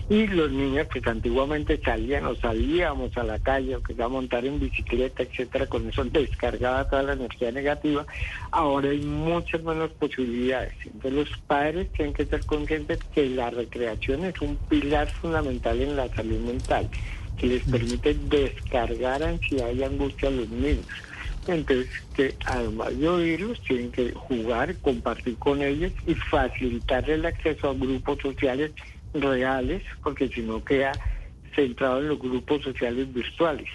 Y 0.09 0.27
los 0.27 0.51
niños 0.51 0.89
que 0.89 1.03
antiguamente 1.09 1.81
salían 1.85 2.27
o 2.27 2.35
salíamos 2.35 3.17
a 3.17 3.25
la 3.25 3.39
calle 3.39 3.77
o 3.77 3.83
que 3.83 3.93
iba 3.93 4.07
a 4.07 4.09
montar 4.09 4.45
en 4.45 4.59
bicicleta, 4.59 5.23
etcétera, 5.23 5.67
con 5.67 5.89
eso 5.89 6.05
descargaba 6.05 6.89
toda 6.89 7.03
la 7.03 7.13
energía 7.13 7.53
negativa, 7.53 8.07
ahora 8.51 8.91
hay 8.91 9.01
muchas 9.01 9.63
menos 9.63 9.91
posibilidades. 9.93 10.75
Entonces 10.85 11.13
los 11.13 11.39
padres 11.47 11.93
tienen 11.93 12.15
que 12.15 12.27
ser 12.27 12.45
conscientes 12.47 12.99
que 13.15 13.29
la 13.29 13.51
recreación 13.51 14.25
es 14.25 14.41
un 14.41 14.57
pilar 14.69 15.09
fundamental 15.11 15.81
en 15.81 15.97
la 15.97 16.09
salud 16.09 16.39
mental, 16.41 16.89
que 17.37 17.47
les 17.47 17.63
permite 17.65 18.15
descargar 18.15 19.23
ansiedad 19.23 19.71
y 19.73 19.83
angustia 19.85 20.29
a 20.29 20.33
los 20.33 20.49
niños. 20.49 20.87
Entonces, 21.47 21.89
que 22.15 22.35
además 22.47 22.99
de 22.99 23.09
oírlos, 23.09 23.61
tienen 23.63 23.91
que 23.91 24.13
jugar, 24.13 24.77
compartir 24.77 25.37
con 25.37 25.63
ellos 25.63 25.93
y 26.07 26.15
facilitar 26.15 27.09
el 27.09 27.25
acceso 27.27 27.71
a 27.71 27.75
grupos 27.75 28.19
sociales 28.21 28.73
reales, 29.15 29.83
porque 30.03 30.29
si 30.29 30.43
no 30.43 30.63
queda 30.63 30.93
centrado 31.55 32.01
en 32.01 32.09
los 32.09 32.19
grupos 32.19 32.63
sociales 32.63 33.13
virtuales. 33.13 33.69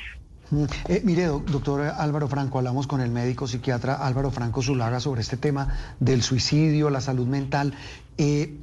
Mm, 0.51 0.65
eh, 0.89 1.01
mire, 1.03 1.25
doctor 1.25 1.81
Álvaro 1.81 2.27
Franco, 2.27 2.59
hablamos 2.59 2.87
con 2.87 3.01
el 3.01 3.09
médico 3.09 3.47
psiquiatra 3.47 3.95
Álvaro 3.95 4.31
Franco 4.31 4.61
Zulaga 4.61 4.99
sobre 4.99 5.21
este 5.21 5.37
tema 5.37 5.95
del 5.99 6.21
suicidio, 6.21 6.89
la 6.89 7.01
salud 7.01 7.27
mental. 7.27 7.73
Eh, 8.17 8.55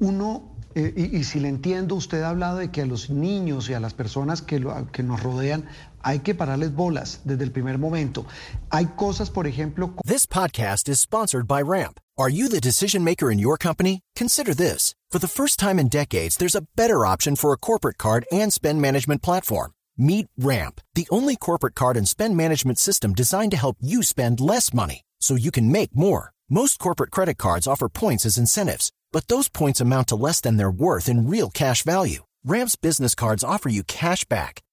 uno 0.00 0.52
eh, 0.74 1.10
y, 1.12 1.24
si 1.24 1.38
le 1.38 1.48
entiendo, 1.48 1.94
usted 1.94 2.22
ha 2.22 2.30
hablado 2.30 2.56
de 2.56 2.70
que 2.70 2.80
a 2.80 2.86
los 2.86 3.10
niños 3.10 3.68
y 3.68 3.74
a 3.74 3.80
las 3.80 3.92
personas 3.92 4.40
que, 4.40 4.58
lo, 4.58 4.90
que 4.90 5.02
nos 5.02 5.22
rodean 5.22 5.66
hay 6.02 6.20
que 6.20 6.34
pararles 6.34 6.74
bolas 6.74 7.20
desde 7.24 7.44
el 7.44 7.50
primer 7.50 7.78
momento. 7.78 8.26
Hay 8.70 8.86
cosas, 8.96 9.30
por 9.30 9.46
ejemplo. 9.46 9.94
This 10.04 10.26
podcast 10.26 10.88
is 10.88 11.00
sponsored 11.00 11.46
by 11.46 11.62
Ramp. 11.62 12.00
Are 12.18 12.28
you 12.28 12.48
the 12.48 12.60
decision 12.60 13.02
maker 13.04 13.30
in 13.30 13.38
your 13.38 13.56
company? 13.56 14.00
Consider 14.14 14.54
this. 14.54 14.94
For 15.10 15.18
the 15.18 15.28
first 15.28 15.58
time 15.58 15.78
in 15.78 15.88
decades, 15.88 16.36
there's 16.36 16.56
a 16.56 16.66
better 16.76 17.04
option 17.06 17.36
for 17.36 17.52
a 17.52 17.58
corporate 17.58 17.98
card 17.98 18.24
and 18.30 18.52
spend 18.52 18.80
management 18.80 19.22
platform. 19.22 19.72
Meet 19.96 20.26
Ramp, 20.38 20.80
the 20.94 21.06
only 21.10 21.36
corporate 21.36 21.74
card 21.74 21.96
and 21.96 22.08
spend 22.08 22.36
management 22.36 22.78
system 22.78 23.12
designed 23.12 23.50
to 23.50 23.56
help 23.56 23.76
you 23.80 24.02
spend 24.02 24.40
less 24.40 24.72
money 24.72 25.02
so 25.20 25.34
you 25.34 25.50
can 25.50 25.70
make 25.70 25.94
more. 25.94 26.32
Most 26.48 26.78
corporate 26.78 27.10
credit 27.10 27.38
cards 27.38 27.66
offer 27.66 27.88
points 27.88 28.26
as 28.26 28.38
incentives 28.38 28.90
but 29.12 29.28
those 29.28 29.48
points 29.48 29.80
amount 29.80 30.08
to 30.08 30.16
less 30.16 30.40
than 30.40 30.56
their 30.56 30.70
worth 30.70 31.08
in 31.08 31.28
real 31.28 31.50
cash 31.50 31.82
value. 31.82 32.24
Ramp's 32.44 32.76
business 32.76 33.14
cards 33.14 33.44
offer 33.44 33.68
you 33.68 33.84
cash 33.84 34.24
back, 34.24 34.60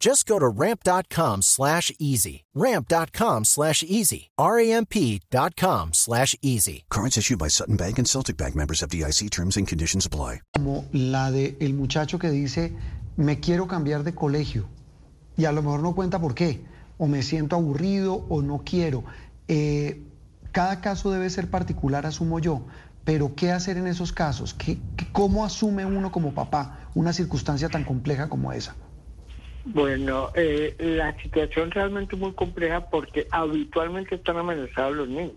Just 0.00 0.26
go 0.26 0.38
to 0.38 0.46
ramp.com 0.46 1.42
slash 1.42 1.92
easy. 1.98 2.44
Ramp.com 2.54 3.44
slash 3.44 3.82
easy. 3.82 4.30
R-A-M-P.com 4.38 5.92
slash 5.92 6.36
easy. 6.40 6.84
Currents 6.88 7.18
issued 7.18 7.38
by 7.38 7.48
Sutton 7.48 7.76
Bank 7.76 7.98
and 7.98 8.06
Celtic 8.06 8.36
Bank 8.36 8.54
members 8.54 8.82
of 8.82 8.90
DIC 8.90 9.30
terms 9.30 9.56
and 9.56 9.66
conditions 9.66 10.06
apply. 10.06 10.40
Como 10.54 10.84
la 10.92 11.32
de 11.32 11.56
el 11.60 11.74
muchacho 11.74 12.18
que 12.18 12.30
dice, 12.30 12.72
me 13.16 13.40
quiero 13.40 13.66
cambiar 13.66 14.04
de 14.04 14.14
colegio. 14.14 14.68
Y 15.36 15.44
a 15.46 15.52
lo 15.52 15.62
mejor 15.62 15.80
no 15.80 15.94
cuenta 15.94 16.20
por 16.20 16.34
qué. 16.34 16.64
O 16.98 17.06
me 17.06 17.22
siento 17.22 17.56
aburrido 17.56 18.24
o 18.28 18.40
no 18.40 18.62
quiero. 18.64 19.04
Eh, 19.48 20.02
cada 20.52 20.80
caso 20.80 21.10
debe 21.10 21.28
ser 21.30 21.50
particular, 21.50 22.06
asumo 22.06 22.38
yo. 22.38 22.62
Pero 23.04 23.34
¿qué 23.34 23.50
hacer 23.50 23.76
en 23.76 23.88
esos 23.88 24.12
casos? 24.12 24.54
¿Qué, 24.54 24.78
cómo 25.12 25.44
asume 25.44 25.84
uno 25.84 26.12
como 26.12 26.34
papá 26.34 26.90
una 26.94 27.12
circunstancia 27.12 27.68
tan 27.68 27.84
compleja 27.84 28.28
como 28.28 28.52
esa? 28.52 28.76
Bueno, 29.74 30.30
eh, 30.34 30.74
la 30.78 31.14
situación 31.22 31.70
realmente 31.70 32.16
es 32.16 32.20
muy 32.20 32.32
compleja 32.32 32.88
porque 32.88 33.28
habitualmente 33.30 34.14
están 34.14 34.38
amenazados 34.38 34.96
los 34.96 35.08
niños. 35.08 35.36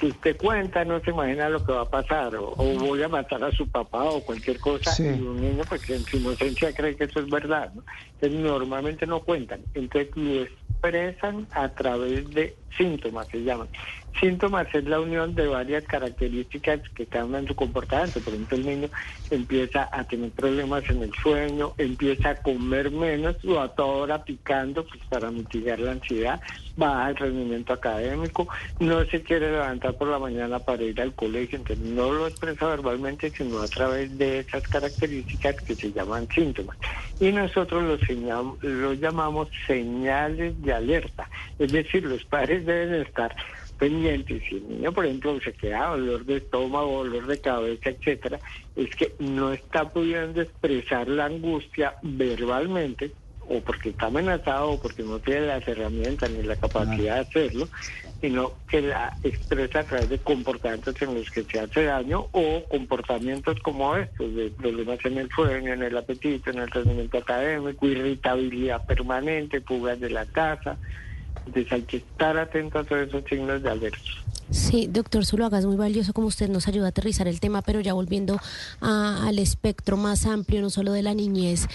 Si 0.00 0.06
usted 0.06 0.36
cuenta, 0.36 0.84
no 0.84 1.00
se 1.00 1.10
imagina 1.10 1.48
lo 1.48 1.64
que 1.64 1.72
va 1.72 1.82
a 1.82 1.90
pasar, 1.90 2.34
o, 2.36 2.54
voy 2.56 3.02
a 3.02 3.08
matar 3.08 3.42
a 3.42 3.52
su 3.52 3.68
papá 3.68 4.04
o 4.04 4.24
cualquier 4.24 4.58
cosa, 4.58 4.94
y 5.00 5.20
un 5.20 5.40
niño, 5.40 5.62
porque 5.68 5.96
en 5.96 6.04
su 6.04 6.18
inocencia 6.18 6.72
cree 6.72 6.96
que 6.96 7.04
eso 7.04 7.20
es 7.20 7.28
verdad. 7.28 7.72
¿no? 7.74 7.82
Entonces, 8.20 8.40
normalmente 8.40 9.06
no 9.06 9.20
cuentan. 9.20 9.64
Entonces, 9.74 10.10
lo 10.16 10.42
expresan 10.42 11.48
a 11.52 11.68
través 11.68 12.28
de 12.30 12.56
síntomas, 12.76 13.26
se 13.28 13.42
llaman. 13.42 13.68
Síntomas 14.20 14.66
es 14.74 14.84
la 14.84 15.00
unión 15.00 15.34
de 15.36 15.46
varias 15.46 15.84
características 15.84 16.80
que 16.94 17.06
cambian 17.06 17.46
su 17.46 17.54
comportamiento. 17.54 18.20
Por 18.20 18.34
ejemplo, 18.34 18.56
el 18.56 18.66
niño 18.66 18.88
empieza 19.30 19.88
a 19.92 20.02
tener 20.04 20.30
problemas 20.30 20.88
en 20.90 21.02
el 21.04 21.12
sueño, 21.22 21.72
empieza 21.78 22.30
a 22.30 22.34
comer 22.34 22.90
menos 22.90 23.36
o 23.44 23.60
a 23.60 23.68
toda 23.68 23.88
hora 23.88 24.24
picando 24.24 24.84
pues, 24.84 25.00
para 25.08 25.30
mitigar 25.30 25.78
la 25.78 25.92
ansiedad, 25.92 26.40
baja 26.76 27.10
el 27.10 27.16
rendimiento 27.16 27.72
académico, 27.72 28.48
no 28.80 29.04
se 29.04 29.22
quiere 29.22 29.52
levantar 29.52 29.96
por 29.96 30.08
la 30.08 30.18
mañana 30.18 30.58
para 30.58 30.82
ir 30.82 31.00
al 31.00 31.14
colegio, 31.14 31.58
entonces 31.58 31.84
no 31.84 32.12
lo 32.12 32.26
expresa 32.26 32.66
verbalmente, 32.66 33.30
sino 33.30 33.60
a 33.60 33.68
través 33.68 34.16
de 34.18 34.40
esas 34.40 34.62
características 34.66 35.56
que 35.62 35.74
se 35.74 35.92
llaman 35.92 36.28
síntomas. 36.34 36.76
Y 37.20 37.30
nosotros 37.30 37.84
los, 37.84 38.00
los 38.62 39.00
llamamos 39.00 39.48
señales 39.66 40.60
de 40.62 40.72
alerta, 40.72 41.28
es 41.58 41.72
decir, 41.72 42.04
los 42.04 42.24
padres 42.24 42.57
deben 42.64 43.02
estar 43.02 43.34
pendientes. 43.78 44.42
Si 44.48 44.56
el 44.56 44.68
niño, 44.68 44.92
por 44.92 45.06
ejemplo, 45.06 45.40
se 45.40 45.52
queda 45.52 45.88
dolor 45.88 46.24
de 46.24 46.38
estómago, 46.38 47.04
dolor 47.04 47.26
de 47.26 47.40
cabeza, 47.40 47.90
etcétera, 47.90 48.38
es 48.76 48.94
que 48.96 49.14
no 49.18 49.52
está 49.52 49.88
pudiendo 49.88 50.42
expresar 50.42 51.08
la 51.08 51.26
angustia 51.26 51.94
verbalmente, 52.02 53.12
o 53.50 53.60
porque 53.60 53.90
está 53.90 54.06
amenazado, 54.06 54.72
o 54.72 54.80
porque 54.80 55.02
no 55.02 55.18
tiene 55.20 55.46
las 55.46 55.66
herramientas 55.66 56.30
ni 56.30 56.42
la 56.42 56.56
capacidad 56.56 57.14
de 57.14 57.20
hacerlo, 57.20 57.68
sino 58.20 58.52
que 58.68 58.82
la 58.82 59.16
expresa 59.22 59.80
a 59.80 59.84
través 59.84 60.08
de 60.08 60.18
comportamientos 60.18 61.00
en 61.00 61.14
los 61.14 61.30
que 61.30 61.44
se 61.44 61.60
hace 61.60 61.84
daño 61.84 62.26
o 62.32 62.64
comportamientos 62.68 63.58
como 63.60 63.96
estos, 63.96 64.34
de 64.34 64.50
problemas 64.50 64.98
en 65.04 65.18
el 65.18 65.30
sueño, 65.30 65.72
en 65.72 65.82
el 65.82 65.96
apetito, 65.96 66.50
en 66.50 66.58
el 66.58 66.70
rendimiento 66.70 67.18
académico, 67.18 67.86
irritabilidad 67.86 68.84
permanente, 68.86 69.60
fugas 69.60 70.00
de 70.00 70.10
la 70.10 70.26
casa, 70.26 70.76
entonces 71.46 71.72
hay 71.72 71.86
estar 71.96 72.36
atento 72.36 72.78
a 72.78 72.82
esos 72.82 73.24
signos 73.28 73.62
de 73.62 73.70
alerta. 73.70 73.98
Sí, 74.50 74.88
doctor 74.90 75.26
Zuluaga, 75.26 75.58
es 75.58 75.66
muy 75.66 75.76
valioso 75.76 76.14
como 76.14 76.28
usted 76.28 76.48
nos 76.48 76.68
ayuda 76.68 76.86
a 76.86 76.88
aterrizar 76.88 77.28
el 77.28 77.38
tema, 77.38 77.60
pero 77.60 77.80
ya 77.80 77.92
volviendo 77.92 78.38
al 78.80 79.38
espectro 79.38 79.96
más 79.96 80.24
amplio, 80.24 80.62
no 80.62 80.70
solo 80.70 80.92
de 80.92 81.02
la 81.02 81.12
niñez, 81.12 81.68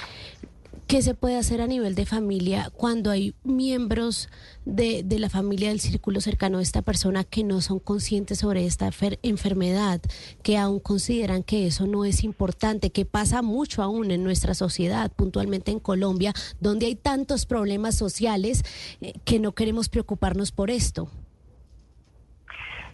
¿Qué 0.88 1.02
se 1.02 1.16
puede 1.16 1.38
hacer 1.38 1.62
a 1.62 1.68
nivel 1.68 1.96
de 1.96 2.06
familia 2.06 2.70
cuando 2.75 3.10
hay 3.10 3.34
miembros 3.44 4.30
de, 4.66 5.04
la 5.18 5.30
familia 5.30 5.70
del 5.70 5.80
círculo 5.80 6.22
cercano 6.22 6.58
de 6.58 6.63
esta 6.63 6.82
persona 6.82 7.24
que 7.24 7.44
no 7.44 7.62
son 7.62 7.80
conscientes 7.80 8.40
sobre 8.40 8.66
esta 8.66 8.92
enfermedad, 9.24 10.02
que 10.44 10.58
aún 10.58 10.80
consideran 10.80 11.42
que 11.42 11.68
eso 11.68 11.88
no 11.88 12.06
es 12.06 12.24
importante, 12.24 12.92
que 12.92 13.06
pasa 13.06 13.42
mucho 13.42 13.82
aún 13.82 14.12
en 14.12 14.24
nuestra 14.24 14.54
sociedad, 14.54 15.12
puntualmente 15.12 15.72
en 15.72 15.80
Colombia, 15.80 16.34
donde 16.60 16.88
hay 16.88 16.96
tantos 16.96 17.46
problemas 17.46 17.96
sociales 17.96 18.63
eh, 19.02 19.13
que 19.25 19.40
no 19.40 19.54
queremos 19.54 19.90
preocuparnos 19.90 20.52
por 20.52 20.70
esto? 20.70 21.10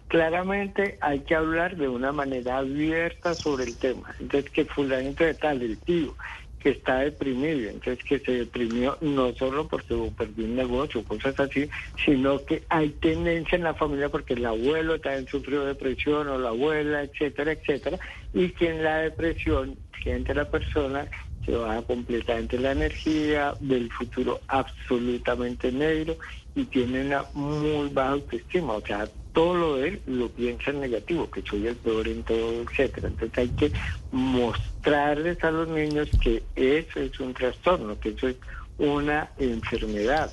Claramente 0.08 0.98
hay 1.00 1.20
que 1.20 1.36
hablar 1.36 1.76
de 1.76 1.88
una 1.88 2.10
manera 2.10 2.58
abierta 2.58 3.34
sobre 3.34 3.64
el 3.64 3.76
tema. 3.76 4.12
Entonces, 4.18 4.50
que 4.50 4.64
fulanito 4.64 5.22
de 5.22 5.34
tal, 5.34 5.62
el 5.62 5.78
tío, 5.78 6.16
que 6.60 6.70
está 6.70 6.98
deprimido, 6.98 7.70
entonces 7.70 8.04
que 8.04 8.18
se 8.18 8.32
deprimió 8.32 8.98
no 9.00 9.32
solo 9.34 9.66
porque 9.66 9.94
perdió 10.16 10.44
un 10.44 10.56
negocio, 10.56 11.02
cosas 11.04 11.38
así, 11.40 11.68
sino 12.04 12.44
que 12.44 12.62
hay 12.68 12.90
tendencia 12.90 13.56
en 13.56 13.64
la 13.64 13.74
familia 13.74 14.10
porque 14.10 14.34
el 14.34 14.44
abuelo 14.44 15.00
también 15.00 15.26
sufrió 15.26 15.64
depresión 15.64 16.28
o 16.28 16.38
la 16.38 16.50
abuela, 16.50 17.02
etcétera, 17.02 17.52
etcétera, 17.52 17.98
y 18.34 18.50
que 18.50 18.68
en 18.68 18.84
la 18.84 18.98
depresión 18.98 19.78
siente 20.02 20.34
la 20.34 20.44
persona 20.44 21.08
se 21.44 21.52
va 21.52 21.80
completamente 21.82 22.58
la 22.58 22.72
energía 22.72 23.54
del 23.60 23.90
futuro 23.90 24.40
absolutamente 24.48 25.72
negro 25.72 26.16
y 26.54 26.64
tiene 26.64 27.06
una 27.06 27.24
muy 27.32 27.88
baja 27.88 28.10
autoestima, 28.10 28.74
o 28.74 28.80
sea, 28.82 29.08
todo 29.32 29.54
lo 29.54 29.76
de 29.76 30.00
lo 30.06 30.28
piensa 30.28 30.70
en 30.70 30.80
negativo, 30.80 31.30
que 31.30 31.42
soy 31.42 31.66
el 31.66 31.76
peor 31.76 32.08
en 32.08 32.22
todo, 32.22 32.62
etcétera. 32.62 33.08
Entonces 33.08 33.38
hay 33.38 33.48
que 33.48 33.72
mostrarles 34.12 35.42
a 35.44 35.50
los 35.50 35.68
niños 35.68 36.08
que 36.22 36.42
eso 36.56 37.00
es 37.00 37.18
un 37.20 37.34
trastorno, 37.34 37.98
que 38.00 38.10
eso 38.10 38.28
es 38.28 38.36
una 38.78 39.30
enfermedad. 39.38 40.30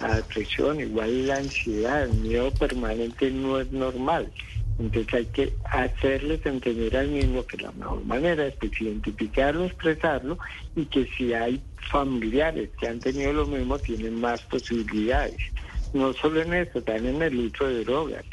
La 0.00 0.16
depresión, 0.16 0.80
igual 0.80 1.26
la 1.26 1.36
ansiedad, 1.36 2.04
el 2.04 2.14
miedo 2.14 2.50
permanente 2.52 3.30
no 3.30 3.60
es 3.60 3.70
normal. 3.70 4.32
Entonces 4.78 5.14
hay 5.14 5.26
que 5.26 5.52
hacerles 5.64 6.44
entender 6.46 6.96
al 6.96 7.08
mismo 7.08 7.46
que 7.46 7.58
la 7.58 7.70
mejor 7.72 8.04
manera 8.04 8.46
es 8.46 8.56
identificarlo, 8.80 9.66
expresarlo 9.66 10.38
y 10.74 10.86
que 10.86 11.06
si 11.16 11.34
hay 11.34 11.60
familiares 11.90 12.70
que 12.80 12.88
han 12.88 12.98
tenido 12.98 13.32
lo 13.32 13.46
mismo 13.46 13.78
tienen 13.78 14.20
más 14.20 14.40
posibilidades. 14.42 15.36
No 15.92 16.12
solo 16.14 16.40
en 16.42 16.54
esto, 16.54 16.82
también 16.82 17.16
en 17.16 17.22
el 17.22 17.38
uso 17.38 17.66
de 17.66 17.84
drogas. 17.84 18.24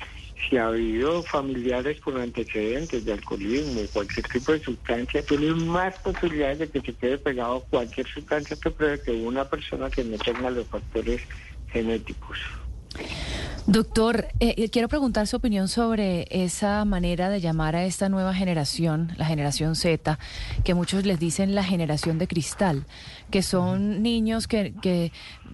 Si 0.47 0.57
ha 0.57 0.67
habido 0.67 1.21
familiares 1.23 1.99
con 1.99 2.19
antecedentes 2.19 3.03
de 3.03 3.13
alcoholismo, 3.13 3.81
cualquier 3.91 4.25
tipo 4.27 4.53
de 4.53 4.59
sustancia, 4.59 5.21
tienen 5.21 5.67
más 5.67 5.97
posibilidades 5.99 6.59
de 6.59 6.69
que 6.69 6.81
se 6.81 6.93
quede 6.93 7.17
pegado 7.17 7.65
cualquier 7.69 8.07
sustancia 8.07 8.57
que 8.61 8.71
pruebe 8.71 9.01
que 9.01 9.11
una 9.11 9.45
persona 9.45 9.89
que 9.89 10.03
no 10.03 10.17
tenga 10.17 10.49
los 10.49 10.65
factores 10.67 11.21
genéticos. 11.71 12.37
Doctor, 13.67 14.29
eh, 14.39 14.55
eh, 14.57 14.69
quiero 14.69 14.87
preguntar 14.87 15.27
su 15.27 15.37
opinión 15.37 15.67
sobre 15.67 16.25
esa 16.31 16.83
manera 16.85 17.29
de 17.29 17.39
llamar 17.39 17.75
a 17.75 17.85
esta 17.85 18.09
nueva 18.09 18.33
generación, 18.33 19.11
la 19.15 19.25
generación 19.25 19.75
Z, 19.75 20.17
que 20.63 20.73
muchos 20.73 21.05
les 21.05 21.19
dicen 21.19 21.53
la 21.53 21.63
generación 21.63 22.17
de 22.17 22.27
cristal, 22.27 22.87
que 23.29 23.43
son 23.43 24.01
niños 24.01 24.47
que, 24.47 24.73
que 24.81 25.11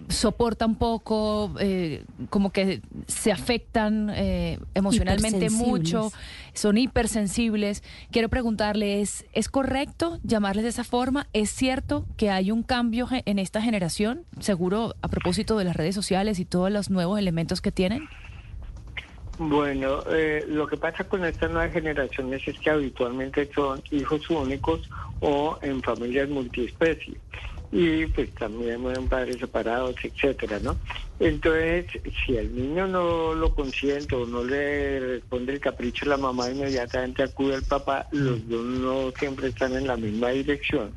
soportan 0.08 0.76
poco, 0.76 1.54
eh, 1.60 2.04
como 2.30 2.50
que 2.50 2.80
se 3.06 3.32
afectan 3.32 4.12
emocionalmente 4.74 5.50
mucho, 5.50 6.12
son 6.54 6.78
hipersensibles. 6.78 7.82
Quiero 8.10 8.28
preguntarle, 8.28 9.00
¿es, 9.00 9.26
¿es 9.32 9.48
correcto 9.48 10.18
llamarles 10.22 10.64
de 10.64 10.70
esa 10.70 10.84
forma? 10.84 11.26
¿Es 11.32 11.50
cierto 11.50 12.06
que 12.16 12.30
hay 12.30 12.50
un 12.50 12.62
cambio 12.62 13.08
en 13.10 13.38
esta 13.38 13.60
generación? 13.60 14.24
Seguro 14.40 14.94
a 15.02 15.08
propósito 15.08 15.58
de 15.58 15.64
las 15.64 15.76
redes 15.76 15.94
sociales 15.94 16.38
y 16.38 16.44
todos 16.44 16.70
los 16.70 16.90
nuevos 16.90 17.18
elementos 17.18 17.60
que 17.60 17.72
tienen. 17.72 18.08
Bueno, 19.38 20.02
eh, 20.10 20.44
lo 20.48 20.66
que 20.66 20.78
pasa 20.78 21.04
con 21.04 21.24
estas 21.24 21.50
nuevas 21.50 21.72
generaciones 21.72 22.46
es 22.48 22.58
que 22.58 22.70
habitualmente 22.70 23.50
son 23.54 23.82
hijos 23.90 24.30
únicos 24.30 24.88
o 25.20 25.58
en 25.60 25.82
familias 25.82 26.28
multiespecies 26.30 27.18
y 27.72 28.06
pues 28.06 28.32
también 28.34 28.80
mueren 28.80 29.08
padres 29.08 29.38
separados, 29.38 29.96
etcétera, 30.02 30.58
¿no? 30.62 30.76
Entonces, 31.18 31.86
si 32.24 32.36
el 32.36 32.54
niño 32.54 32.86
no 32.86 33.34
lo 33.34 33.54
consiente 33.54 34.14
o 34.14 34.26
no 34.26 34.44
le 34.44 35.00
responde 35.00 35.54
el 35.54 35.60
capricho 35.60 36.04
a 36.04 36.10
la 36.10 36.16
mamá, 36.16 36.50
inmediatamente 36.50 37.22
acude 37.22 37.56
al 37.56 37.62
papá, 37.62 38.06
los 38.12 38.48
dos 38.48 38.64
no 38.64 39.10
siempre 39.18 39.48
están 39.48 39.74
en 39.74 39.86
la 39.86 39.96
misma 39.96 40.30
dirección 40.30 40.92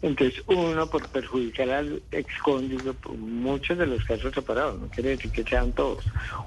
entonces, 0.00 0.42
uno, 0.46 0.88
por 0.88 1.08
perjudicar 1.08 1.70
al 1.70 2.02
excóndigo, 2.12 2.92
por 2.94 3.16
muchos 3.16 3.78
de 3.78 3.86
los 3.86 4.04
casos 4.04 4.32
separados, 4.32 4.80
no 4.80 4.88
quiere 4.88 5.10
decir 5.10 5.30
que 5.32 5.42
sean 5.42 5.72
todos, 5.72 6.04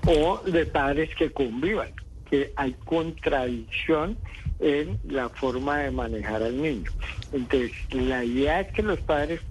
o 0.08 0.42
de 0.46 0.66
padres 0.66 1.14
que 1.16 1.32
convivan, 1.32 1.92
que 2.30 2.54
hay 2.56 2.74
contradicción 2.86 4.18
en 4.60 4.98
la 5.04 5.28
forma 5.28 5.80
de 5.80 5.92
manejar 5.92 6.44
al 6.44 6.62
niño. 6.62 6.90
Entonces, 7.34 7.72
la 7.92 8.24
idea 8.24 8.62
es 8.62 8.72
que 8.72 8.84
los 8.84 9.00
padres, 9.02 9.42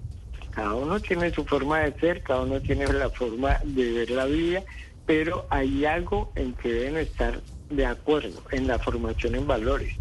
cada 0.50 0.75
uno 0.75 1.00
tiene 1.00 1.33
su 1.33 1.45
forma 1.45 1.80
de 1.80 1.92
ser, 1.99 2.23
cada 2.23 2.42
uno 2.42 2.61
tiene 2.61 2.87
la 2.92 3.11
forma 3.11 3.59
de 3.64 3.92
ver 3.92 4.11
la 4.11 4.26
vida, 4.26 4.62
pero 5.07 5.47
hay 5.50 5.85
algo 5.85 6.33
en 6.35 6.54
que 6.54 6.73
deben 6.73 6.97
estar 6.99 7.40
de 7.69 7.87
acuerdo, 7.87 8.42
en 8.50 8.66
la 8.66 8.78
formación 8.78 9.35
en 9.35 9.47
valores. 9.47 9.95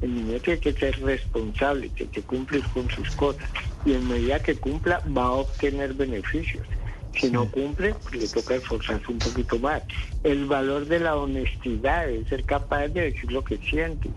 El 0.00 0.14
niño 0.14 0.38
tiene 0.40 0.60
que 0.60 0.72
ser 0.72 1.00
responsable, 1.00 1.88
tiene 1.90 2.12
que 2.12 2.22
cumplir 2.22 2.64
con 2.68 2.88
sus 2.90 3.10
cosas 3.16 3.48
y 3.84 3.94
en 3.94 4.06
medida 4.08 4.42
que 4.42 4.56
cumpla 4.56 5.02
va 5.16 5.24
a 5.24 5.32
obtener 5.32 5.94
beneficios. 5.94 6.66
Si 7.14 7.30
no 7.30 7.50
cumple, 7.50 7.94
pues 7.94 8.14
le 8.14 8.28
toca 8.28 8.56
esforzarse 8.56 9.10
un 9.10 9.18
poquito 9.18 9.58
más. 9.58 9.82
El 10.22 10.44
valor 10.44 10.86
de 10.86 11.00
la 11.00 11.16
honestidad 11.16 12.10
es 12.10 12.28
ser 12.28 12.44
capaz 12.44 12.88
de 12.88 13.10
decir 13.10 13.32
lo 13.32 13.42
que 13.42 13.56
siente. 13.56 14.10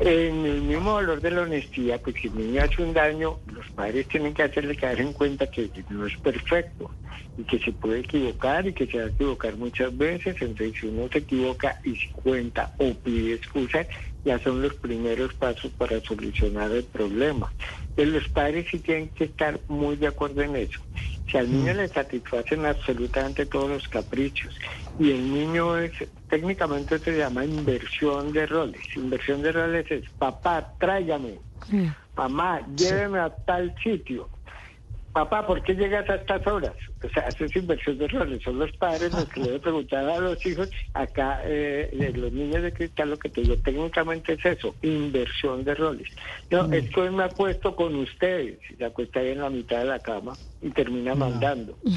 En 0.00 0.46
el 0.46 0.62
mismo 0.62 0.94
valor 0.94 1.20
de 1.20 1.30
la 1.30 1.42
honestidad, 1.42 2.00
pues 2.00 2.16
si 2.20 2.28
el 2.28 2.36
niño 2.36 2.62
hace 2.62 2.82
un 2.82 2.94
daño, 2.94 3.38
los 3.44 3.68
padres 3.74 4.08
tienen 4.08 4.32
que 4.32 4.42
hacerle 4.42 4.74
caer 4.74 5.02
en 5.02 5.12
cuenta 5.12 5.46
que 5.46 5.70
no 5.90 6.06
es 6.06 6.16
perfecto 6.16 6.90
y 7.36 7.44
que 7.44 7.58
se 7.58 7.72
puede 7.72 8.00
equivocar 8.00 8.66
y 8.66 8.72
que 8.72 8.86
se 8.86 8.96
va 8.96 9.04
a 9.04 9.08
equivocar 9.08 9.56
muchas 9.56 9.96
veces. 9.96 10.36
Entonces, 10.40 10.80
si 10.80 10.86
uno 10.86 11.06
se 11.12 11.18
equivoca 11.18 11.78
y 11.84 11.96
se 11.96 12.08
cuenta 12.12 12.74
o 12.78 12.94
pide 12.94 13.34
excusas, 13.34 13.88
ya 14.24 14.38
son 14.38 14.62
los 14.62 14.72
primeros 14.72 15.34
pasos 15.34 15.70
para 15.72 16.00
solucionar 16.00 16.70
el 16.70 16.84
problema. 16.84 17.52
los 17.96 18.28
padres 18.28 18.68
sí 18.70 18.78
tienen 18.78 19.10
que 19.10 19.24
estar 19.24 19.60
muy 19.68 19.96
de 19.96 20.06
acuerdo 20.06 20.40
en 20.40 20.56
eso. 20.56 20.80
Si 21.30 21.38
al 21.38 21.50
niño 21.50 21.74
mm. 21.74 21.76
le 21.76 21.88
satisfacen 21.88 22.66
absolutamente 22.66 23.46
todos 23.46 23.70
los 23.70 23.88
caprichos. 23.88 24.54
Y 24.98 25.12
el 25.12 25.32
niño 25.32 25.76
es, 25.78 25.92
técnicamente 26.28 26.98
se 26.98 27.16
llama 27.16 27.44
inversión 27.44 28.32
de 28.32 28.46
roles. 28.46 28.82
Inversión 28.96 29.42
de 29.42 29.52
roles 29.52 29.90
es, 29.90 30.04
papá, 30.18 30.74
tráigame, 30.78 31.38
mamá, 32.16 32.60
lléveme 32.76 33.20
a 33.20 33.30
tal 33.30 33.74
sitio 33.82 34.28
papá, 35.12 35.46
¿por 35.46 35.62
qué 35.62 35.74
llegas 35.74 36.08
a 36.08 36.16
estas 36.16 36.46
horas? 36.46 36.72
O 37.02 37.08
sea, 37.08 37.24
eso 37.24 37.44
es 37.44 37.56
inversión 37.56 37.98
de 37.98 38.08
roles. 38.08 38.42
Son 38.42 38.58
los 38.58 38.70
padres 38.72 39.12
los 39.12 39.28
que 39.28 39.40
le 39.40 39.46
deben 39.46 39.60
preguntar 39.62 40.08
a 40.08 40.18
los 40.18 40.44
hijos. 40.46 40.70
Acá, 40.94 41.40
eh, 41.44 42.12
los 42.14 42.32
niños 42.32 42.62
de 42.62 42.72
cristal, 42.72 43.10
lo 43.10 43.18
que 43.18 43.28
te 43.28 43.40
digo 43.42 43.56
técnicamente 43.56 44.34
es 44.34 44.44
eso, 44.44 44.74
inversión 44.82 45.64
de 45.64 45.74
roles. 45.74 46.08
No, 46.50 46.68
mm. 46.68 46.74
es 46.74 46.90
que 46.90 47.10
me 47.10 47.24
acuesto 47.24 47.74
con 47.74 47.94
ustedes, 47.96 48.58
se 48.76 48.84
acuesta 48.84 49.20
ahí 49.20 49.30
en 49.30 49.40
la 49.40 49.50
mitad 49.50 49.78
de 49.78 49.86
la 49.86 49.98
cama 49.98 50.34
y 50.62 50.70
termina 50.70 51.14
mandando. 51.14 51.76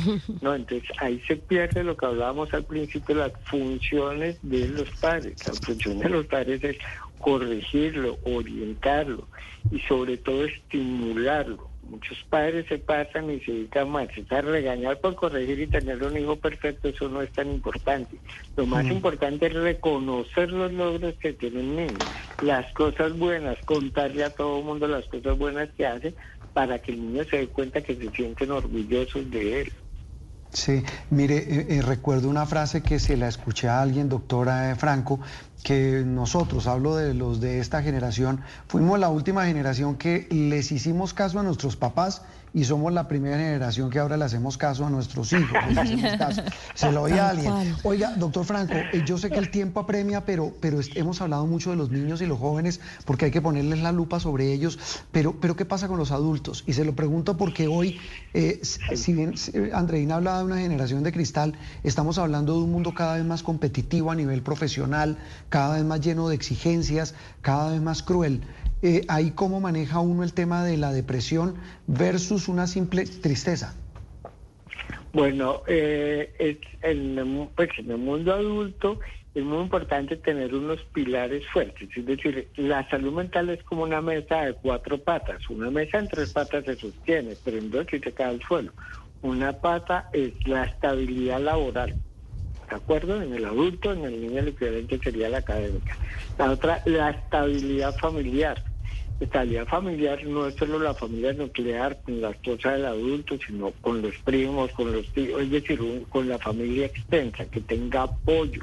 No, 0.42 0.56
entonces 0.56 0.90
ahí 1.00 1.22
se 1.28 1.36
pierde 1.36 1.84
lo 1.84 1.96
que 1.96 2.06
hablábamos 2.06 2.54
al 2.54 2.64
principio, 2.64 3.16
las 3.16 3.32
funciones 3.46 4.38
de 4.42 4.68
los 4.70 4.90
padres. 5.00 5.36
La 5.48 5.54
función 5.54 6.00
de 6.00 6.10
los 6.10 6.26
padres 6.26 6.64
es 6.64 6.78
corregirlo, 7.20 8.18
orientarlo 8.24 9.28
y 9.72 9.80
sobre 9.82 10.18
todo 10.18 10.46
estimularlo 10.46 11.73
muchos 11.90 12.18
padres 12.30 12.66
se 12.68 12.80
pasan 12.80 13.30
y 13.30 13.40
se 13.42 13.52
dedican 13.52 13.90
más 13.90 14.08
a 14.30 14.42
regañar 14.42 15.00
por 15.00 15.16
corregir 15.16 15.60
y 15.60 15.68
tener 15.68 16.04
un 16.04 16.18
hijo 16.18 16.36
perfecto, 16.36 16.88
eso 16.90 17.10
no 17.10 17.22
es 17.22 17.32
tan 17.32 17.52
importante. 17.52 18.18
Lo 18.56 18.66
más 18.66 18.86
mm. 18.86 18.92
importante 18.92 19.48
es 19.48 19.54
reconocer 19.54 20.52
los 20.52 20.72
logros 20.72 21.16
que 21.16 21.34
tienen 21.34 21.76
niños, 21.76 22.04
las 22.42 22.72
cosas 22.74 23.18
buenas, 23.18 23.58
contarle 23.66 24.24
a 24.24 24.30
todo 24.30 24.60
el 24.60 24.66
mundo 24.66 24.88
las 24.88 25.06
cosas 25.06 25.38
buenas 25.38 25.70
que 25.78 25.86
hace 25.86 26.14
para 26.54 26.80
que 26.80 26.92
el 26.92 27.02
niño 27.02 27.24
se 27.26 27.38
dé 27.38 27.48
cuenta 27.48 27.82
que 27.82 27.96
se 27.96 28.10
sienten 28.12 28.52
orgullosos 28.52 29.30
de 29.32 29.62
él. 29.62 29.74
Sí, 30.54 30.84
mire, 31.10 31.38
eh, 31.38 31.66
eh, 31.70 31.82
recuerdo 31.82 32.30
una 32.30 32.46
frase 32.46 32.84
que 32.84 33.00
se 33.00 33.18
la 33.18 33.28
escuché 33.28 33.68
a 33.68 33.82
alguien, 33.82 34.08
doctora 34.08 34.70
eh, 34.70 34.76
Franco, 34.76 35.20
que 35.64 36.04
nosotros, 36.06 36.68
hablo 36.68 36.96
de 36.96 37.14
los 37.14 37.40
de 37.40 37.60
esta 37.60 37.82
generación, 37.82 38.42
fuimos 38.68 39.00
la 39.00 39.10
última 39.10 39.46
generación 39.46 39.96
que 39.96 40.28
les 40.30 40.72
hicimos 40.72 41.14
caso 41.14 41.40
a 41.40 41.44
nuestros 41.44 41.76
papás 41.76 42.22
y 42.54 42.66
somos 42.66 42.94
la 42.94 43.08
primera 43.08 43.38
generación 43.38 43.90
que 43.90 44.00
ahora 44.00 44.16
le 44.16 44.26
hacemos 44.26 44.58
caso 44.58 44.86
a 44.86 44.90
nuestros 44.90 45.34
hijos. 45.34 45.58
Se 46.76 46.92
lo 46.92 47.04
oía 47.04 47.28
a 47.28 47.30
alguien. 47.32 47.76
Oiga, 47.84 48.14
doctor 48.16 48.46
Franco, 48.46 48.76
eh, 48.76 49.04
yo 49.06 49.18
sé 49.18 49.32
que 49.32 49.40
el 49.40 49.50
tiempo 49.50 49.80
apremia, 49.80 50.24
pero, 50.24 50.54
pero 50.62 50.80
hemos 50.94 51.20
hablado 51.22 51.48
mucho 51.48 51.72
de 51.72 51.78
los 51.78 51.90
niños 51.90 52.22
y 52.22 52.28
los 52.28 52.38
jóvenes 52.38 52.80
porque 53.06 53.26
hay 53.26 53.32
que 53.32 53.42
ponerles 53.42 53.80
la 53.80 53.92
lupa 53.92 54.20
sobre 54.20 54.54
ellos. 54.54 54.78
Pero, 55.12 55.40
pero 55.40 55.56
¿qué 55.56 55.66
pasa 55.66 55.88
con 55.88 55.98
los 55.98 56.12
adultos? 56.12 56.64
Y 56.68 56.74
se 56.74 56.86
lo 56.86 56.94
pregunto 56.94 57.38
porque 57.38 57.68
hoy, 57.68 58.00
eh, 58.36 58.62
si 58.62 59.14
bien 59.14 59.34
Andreina 59.74 60.16
hablaba 60.16 60.40
de 60.40 60.46
una 60.46 60.58
generación 60.58 61.02
de 61.02 61.12
cristal, 61.12 61.56
estamos 61.84 62.20
hablando 62.20 62.54
de 62.54 62.64
un 62.64 62.72
mundo 62.72 62.94
cada 62.94 63.16
vez 63.16 63.26
más 63.26 63.42
competitivo 63.42 64.12
a 64.12 64.16
nivel 64.16 64.44
profesional, 64.44 65.18
cada 65.54 65.76
vez 65.76 65.84
más 65.84 66.02
lleno 66.02 66.30
de 66.30 66.36
exigencias, 66.36 67.14
cada 67.42 67.74
vez 67.74 67.80
más 67.80 68.02
cruel. 68.02 68.42
Eh, 68.82 69.02
ahí 69.08 69.30
cómo 69.30 69.60
maneja 69.60 70.00
uno 70.00 70.24
el 70.24 70.34
tema 70.34 70.66
de 70.66 70.78
la 70.78 70.92
depresión 70.92 71.54
versus 71.86 72.48
una 72.48 72.66
simple 72.66 73.06
tristeza. 73.06 73.76
Bueno, 75.14 75.62
eh, 75.68 76.58
en, 76.82 77.50
pues 77.56 77.70
en 77.78 77.92
el 77.92 78.00
mundo 78.00 78.34
adulto 78.34 79.00
es 79.36 79.44
muy 79.44 79.62
importante 79.62 80.16
tener 80.16 80.56
unos 80.56 80.80
pilares 80.92 81.46
fuertes, 81.54 81.88
es 81.96 82.04
decir, 82.04 82.48
la 82.56 82.90
salud 82.90 83.14
mental 83.14 83.52
es 83.52 83.64
como 83.64 83.84
una 83.84 84.02
mesa 84.02 84.46
de 84.46 84.54
cuatro 84.56 84.98
patas, 84.98 85.48
una 85.52 85.70
mesa 85.70 86.00
en 86.00 86.08
tres 86.08 86.34
patas 86.34 86.66
se 86.66 86.76
sostiene, 86.78 87.36
pero 87.46 87.60
en 87.60 87.70
dos 87.70 87.86
sí 87.92 88.00
se 88.00 88.12
cae 88.12 88.26
al 88.26 88.42
suelo. 88.42 88.72
Una 89.22 89.54
pata 89.54 90.10
es 90.14 90.34
la 90.48 90.64
estabilidad 90.64 91.42
laboral, 91.42 91.94
¿de 92.70 92.76
acuerdo? 92.76 93.22
En 93.22 93.34
el 93.34 93.46
adulto, 93.46 93.94
en 93.94 94.04
el 94.06 94.22
niño 94.22 94.40
el 94.40 94.50
equivalente 94.50 95.00
sería 95.00 95.30
la 95.30 95.40
académica. 95.40 95.98
La 96.38 96.52
otra, 96.52 96.82
la 96.86 97.12
estabilidad 97.12 97.96
familiar 97.98 98.62
estabilidad 99.24 99.66
familiar 99.68 100.24
no 100.26 100.48
es 100.48 100.56
solo 100.56 100.80
la 100.80 100.94
familia 100.94 101.34
nuclear 101.34 102.02
con 102.04 102.22
la 102.22 102.32
esposa 102.32 102.74
del 102.74 102.86
adulto, 102.86 103.38
sino 103.46 103.72
con 103.82 104.02
los 104.02 104.16
primos, 104.18 104.72
con 104.72 104.92
los 104.92 105.08
tíos, 105.14 105.42
es 105.42 105.52
decir, 105.52 105.80
con 106.10 106.28
la 106.28 106.38
familia 106.40 106.88
extensa, 106.88 107.46
que 107.46 107.62
tenga 107.62 108.04
apoyo, 108.04 108.62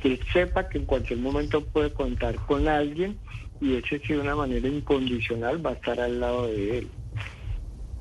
que 0.00 0.20
sepa 0.32 0.68
que 0.68 0.78
en 0.78 0.84
cualquier 0.84 1.18
momento 1.18 1.60
puede 1.60 1.92
contar 1.92 2.36
con 2.46 2.68
alguien 2.68 3.18
y 3.60 3.74
ese 3.74 3.98
sí 4.00 4.12
de 4.12 4.20
una 4.20 4.36
manera 4.36 4.68
incondicional 4.68 5.64
va 5.64 5.70
a 5.70 5.74
estar 5.74 5.98
al 6.00 6.20
lado 6.20 6.46
de 6.46 6.78
él. 6.78 6.88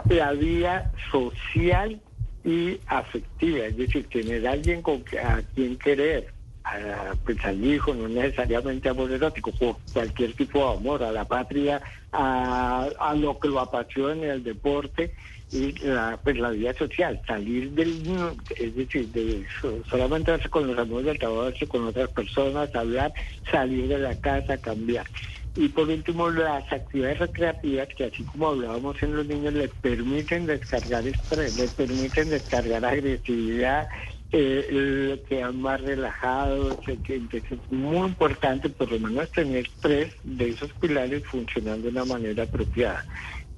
la 0.10 0.34
vida 0.34 0.91
social 1.12 2.01
y 2.45 2.79
afectiva, 2.86 3.65
es 3.65 3.75
decir, 3.75 4.08
tener 4.08 4.47
alguien 4.47 4.84
con 4.84 5.03
a 5.21 5.41
quien 5.55 5.75
querer, 5.77 6.31
a, 6.63 7.13
pues 7.25 7.43
al 7.43 7.63
hijo, 7.65 7.93
no 7.93 8.08
necesariamente 8.08 8.88
amor 8.88 9.12
erótico, 9.12 9.51
por 9.51 9.77
cualquier 9.91 10.34
tipo 10.34 10.60
de 10.60 10.77
amor, 10.77 11.03
a 11.03 11.12
la 11.12 11.25
patria, 11.25 11.81
a, 12.12 12.88
a 12.99 13.15
lo 13.15 13.39
que 13.39 13.47
lo 13.47 13.60
apasiona, 13.60 14.34
el 14.34 14.43
deporte 14.43 15.15
y 15.51 15.71
la, 15.79 16.19
pues 16.23 16.38
la 16.38 16.51
vida 16.51 16.73
social, 16.75 17.19
salir 17.25 17.71
del, 17.71 18.36
es 18.58 18.75
decir, 18.75 19.08
de 19.10 19.43
solamente 19.89 20.31
verse 20.31 20.49
con 20.49 20.67
los 20.67 20.77
amigos 20.77 21.05
del 21.05 21.19
trabajo, 21.19 21.51
con 21.67 21.88
otras 21.88 22.10
personas, 22.10 22.75
hablar, 22.75 23.12
salir 23.51 23.88
de 23.88 23.97
la 23.97 24.15
casa, 24.19 24.58
cambiar. 24.58 25.08
Y 25.55 25.69
por 25.69 25.87
último, 25.87 26.29
las 26.29 26.69
actividades 26.71 27.19
recreativas 27.19 27.87
que 27.95 28.05
así 28.05 28.23
como 28.25 28.49
hablábamos 28.49 29.01
en 29.01 29.15
los 29.15 29.25
niños, 29.25 29.53
les 29.53 29.69
permiten 29.69 30.45
descargar 30.45 31.07
estrés, 31.07 31.55
les 31.55 31.71
permiten 31.71 32.29
descargar 32.29 32.83
agresividad, 32.83 33.87
eh, 34.31 35.23
quedan 35.29 35.61
más 35.61 35.79
relajados, 35.79 36.77
entonces 36.87 37.43
es 37.49 37.71
muy 37.71 38.07
importante 38.07 38.69
por 38.69 38.91
lo 38.91 38.99
menos 38.99 39.31
tener 39.31 39.65
tres 39.79 40.11
de 40.23 40.49
esos 40.49 40.73
pilares 40.73 41.23
funcionando 41.25 41.83
de 41.83 41.89
una 41.89 42.05
manera 42.05 42.43
apropiada 42.43 43.05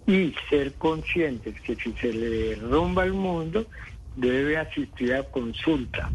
y 0.05 0.36
ser 0.49 0.75
conscientes 0.75 1.60
que 1.62 1.75
si 1.75 1.93
se 1.93 2.13
le 2.13 2.29
derrumba 2.29 3.05
el 3.05 3.13
mundo, 3.13 3.65
debe 4.15 4.57
asistir 4.57 5.15
a 5.15 5.23
consulta. 5.23 6.12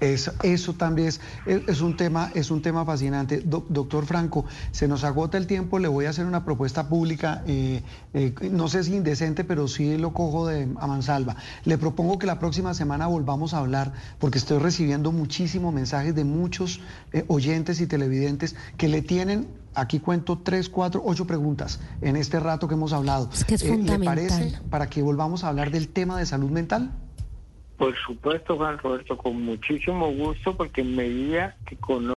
Eso, 0.00 0.32
eso 0.42 0.74
también 0.74 1.08
es, 1.08 1.20
es, 1.46 1.80
un 1.80 1.96
tema, 1.96 2.30
es 2.34 2.50
un 2.50 2.60
tema 2.60 2.84
fascinante. 2.84 3.40
doctor 3.44 4.04
Franco, 4.04 4.44
se 4.70 4.88
nos 4.88 5.04
agota 5.04 5.38
el 5.38 5.46
tiempo, 5.46 5.78
le 5.78 5.88
voy 5.88 6.04
a 6.04 6.10
hacer 6.10 6.26
una 6.26 6.44
propuesta 6.44 6.88
pública, 6.88 7.42
eh, 7.46 7.82
eh, 8.12 8.34
no 8.50 8.68
sé 8.68 8.84
si 8.84 8.94
indecente, 8.94 9.44
pero 9.44 9.68
sí 9.68 9.96
lo 9.96 10.12
cojo 10.12 10.46
de 10.46 10.68
a 10.78 10.86
mansalva. 10.86 11.36
Le 11.64 11.78
propongo 11.78 12.18
que 12.18 12.26
la 12.26 12.38
próxima 12.38 12.74
semana 12.74 13.06
volvamos 13.06 13.54
a 13.54 13.58
hablar, 13.58 13.92
porque 14.18 14.38
estoy 14.38 14.58
recibiendo 14.58 15.12
muchísimos 15.12 15.72
mensajes 15.72 16.14
de 16.14 16.24
muchos 16.24 16.80
eh, 17.12 17.24
oyentes 17.28 17.80
y 17.80 17.86
televidentes 17.86 18.54
que 18.76 18.88
le 18.88 19.02
tienen 19.02 19.48
aquí 19.74 20.00
cuento 20.00 20.38
tres, 20.38 20.68
cuatro, 20.68 21.02
ocho 21.04 21.26
preguntas 21.26 21.80
en 22.00 22.16
este 22.16 22.40
rato 22.40 22.68
que 22.68 22.74
hemos 22.74 22.92
hablado. 22.92 23.30
Es 23.32 23.44
que 23.44 23.54
es 23.54 23.64
fundamental. 23.64 24.00
¿Le 24.00 24.28
parece 24.28 24.58
para 24.70 24.88
que 24.88 25.02
volvamos 25.02 25.44
a 25.44 25.48
hablar 25.48 25.70
del 25.70 25.88
tema 25.88 26.18
de 26.18 26.26
salud 26.26 26.50
mental? 26.50 26.92
Por 27.76 27.94
supuesto, 27.96 28.56
Juan 28.56 28.78
Roberto, 28.78 29.18
con 29.18 29.42
muchísimo 29.42 30.10
gusto, 30.10 30.56
porque 30.56 30.80
en 30.80 30.96
medida 30.96 31.56
que 31.66 31.76
conozco 31.76 32.14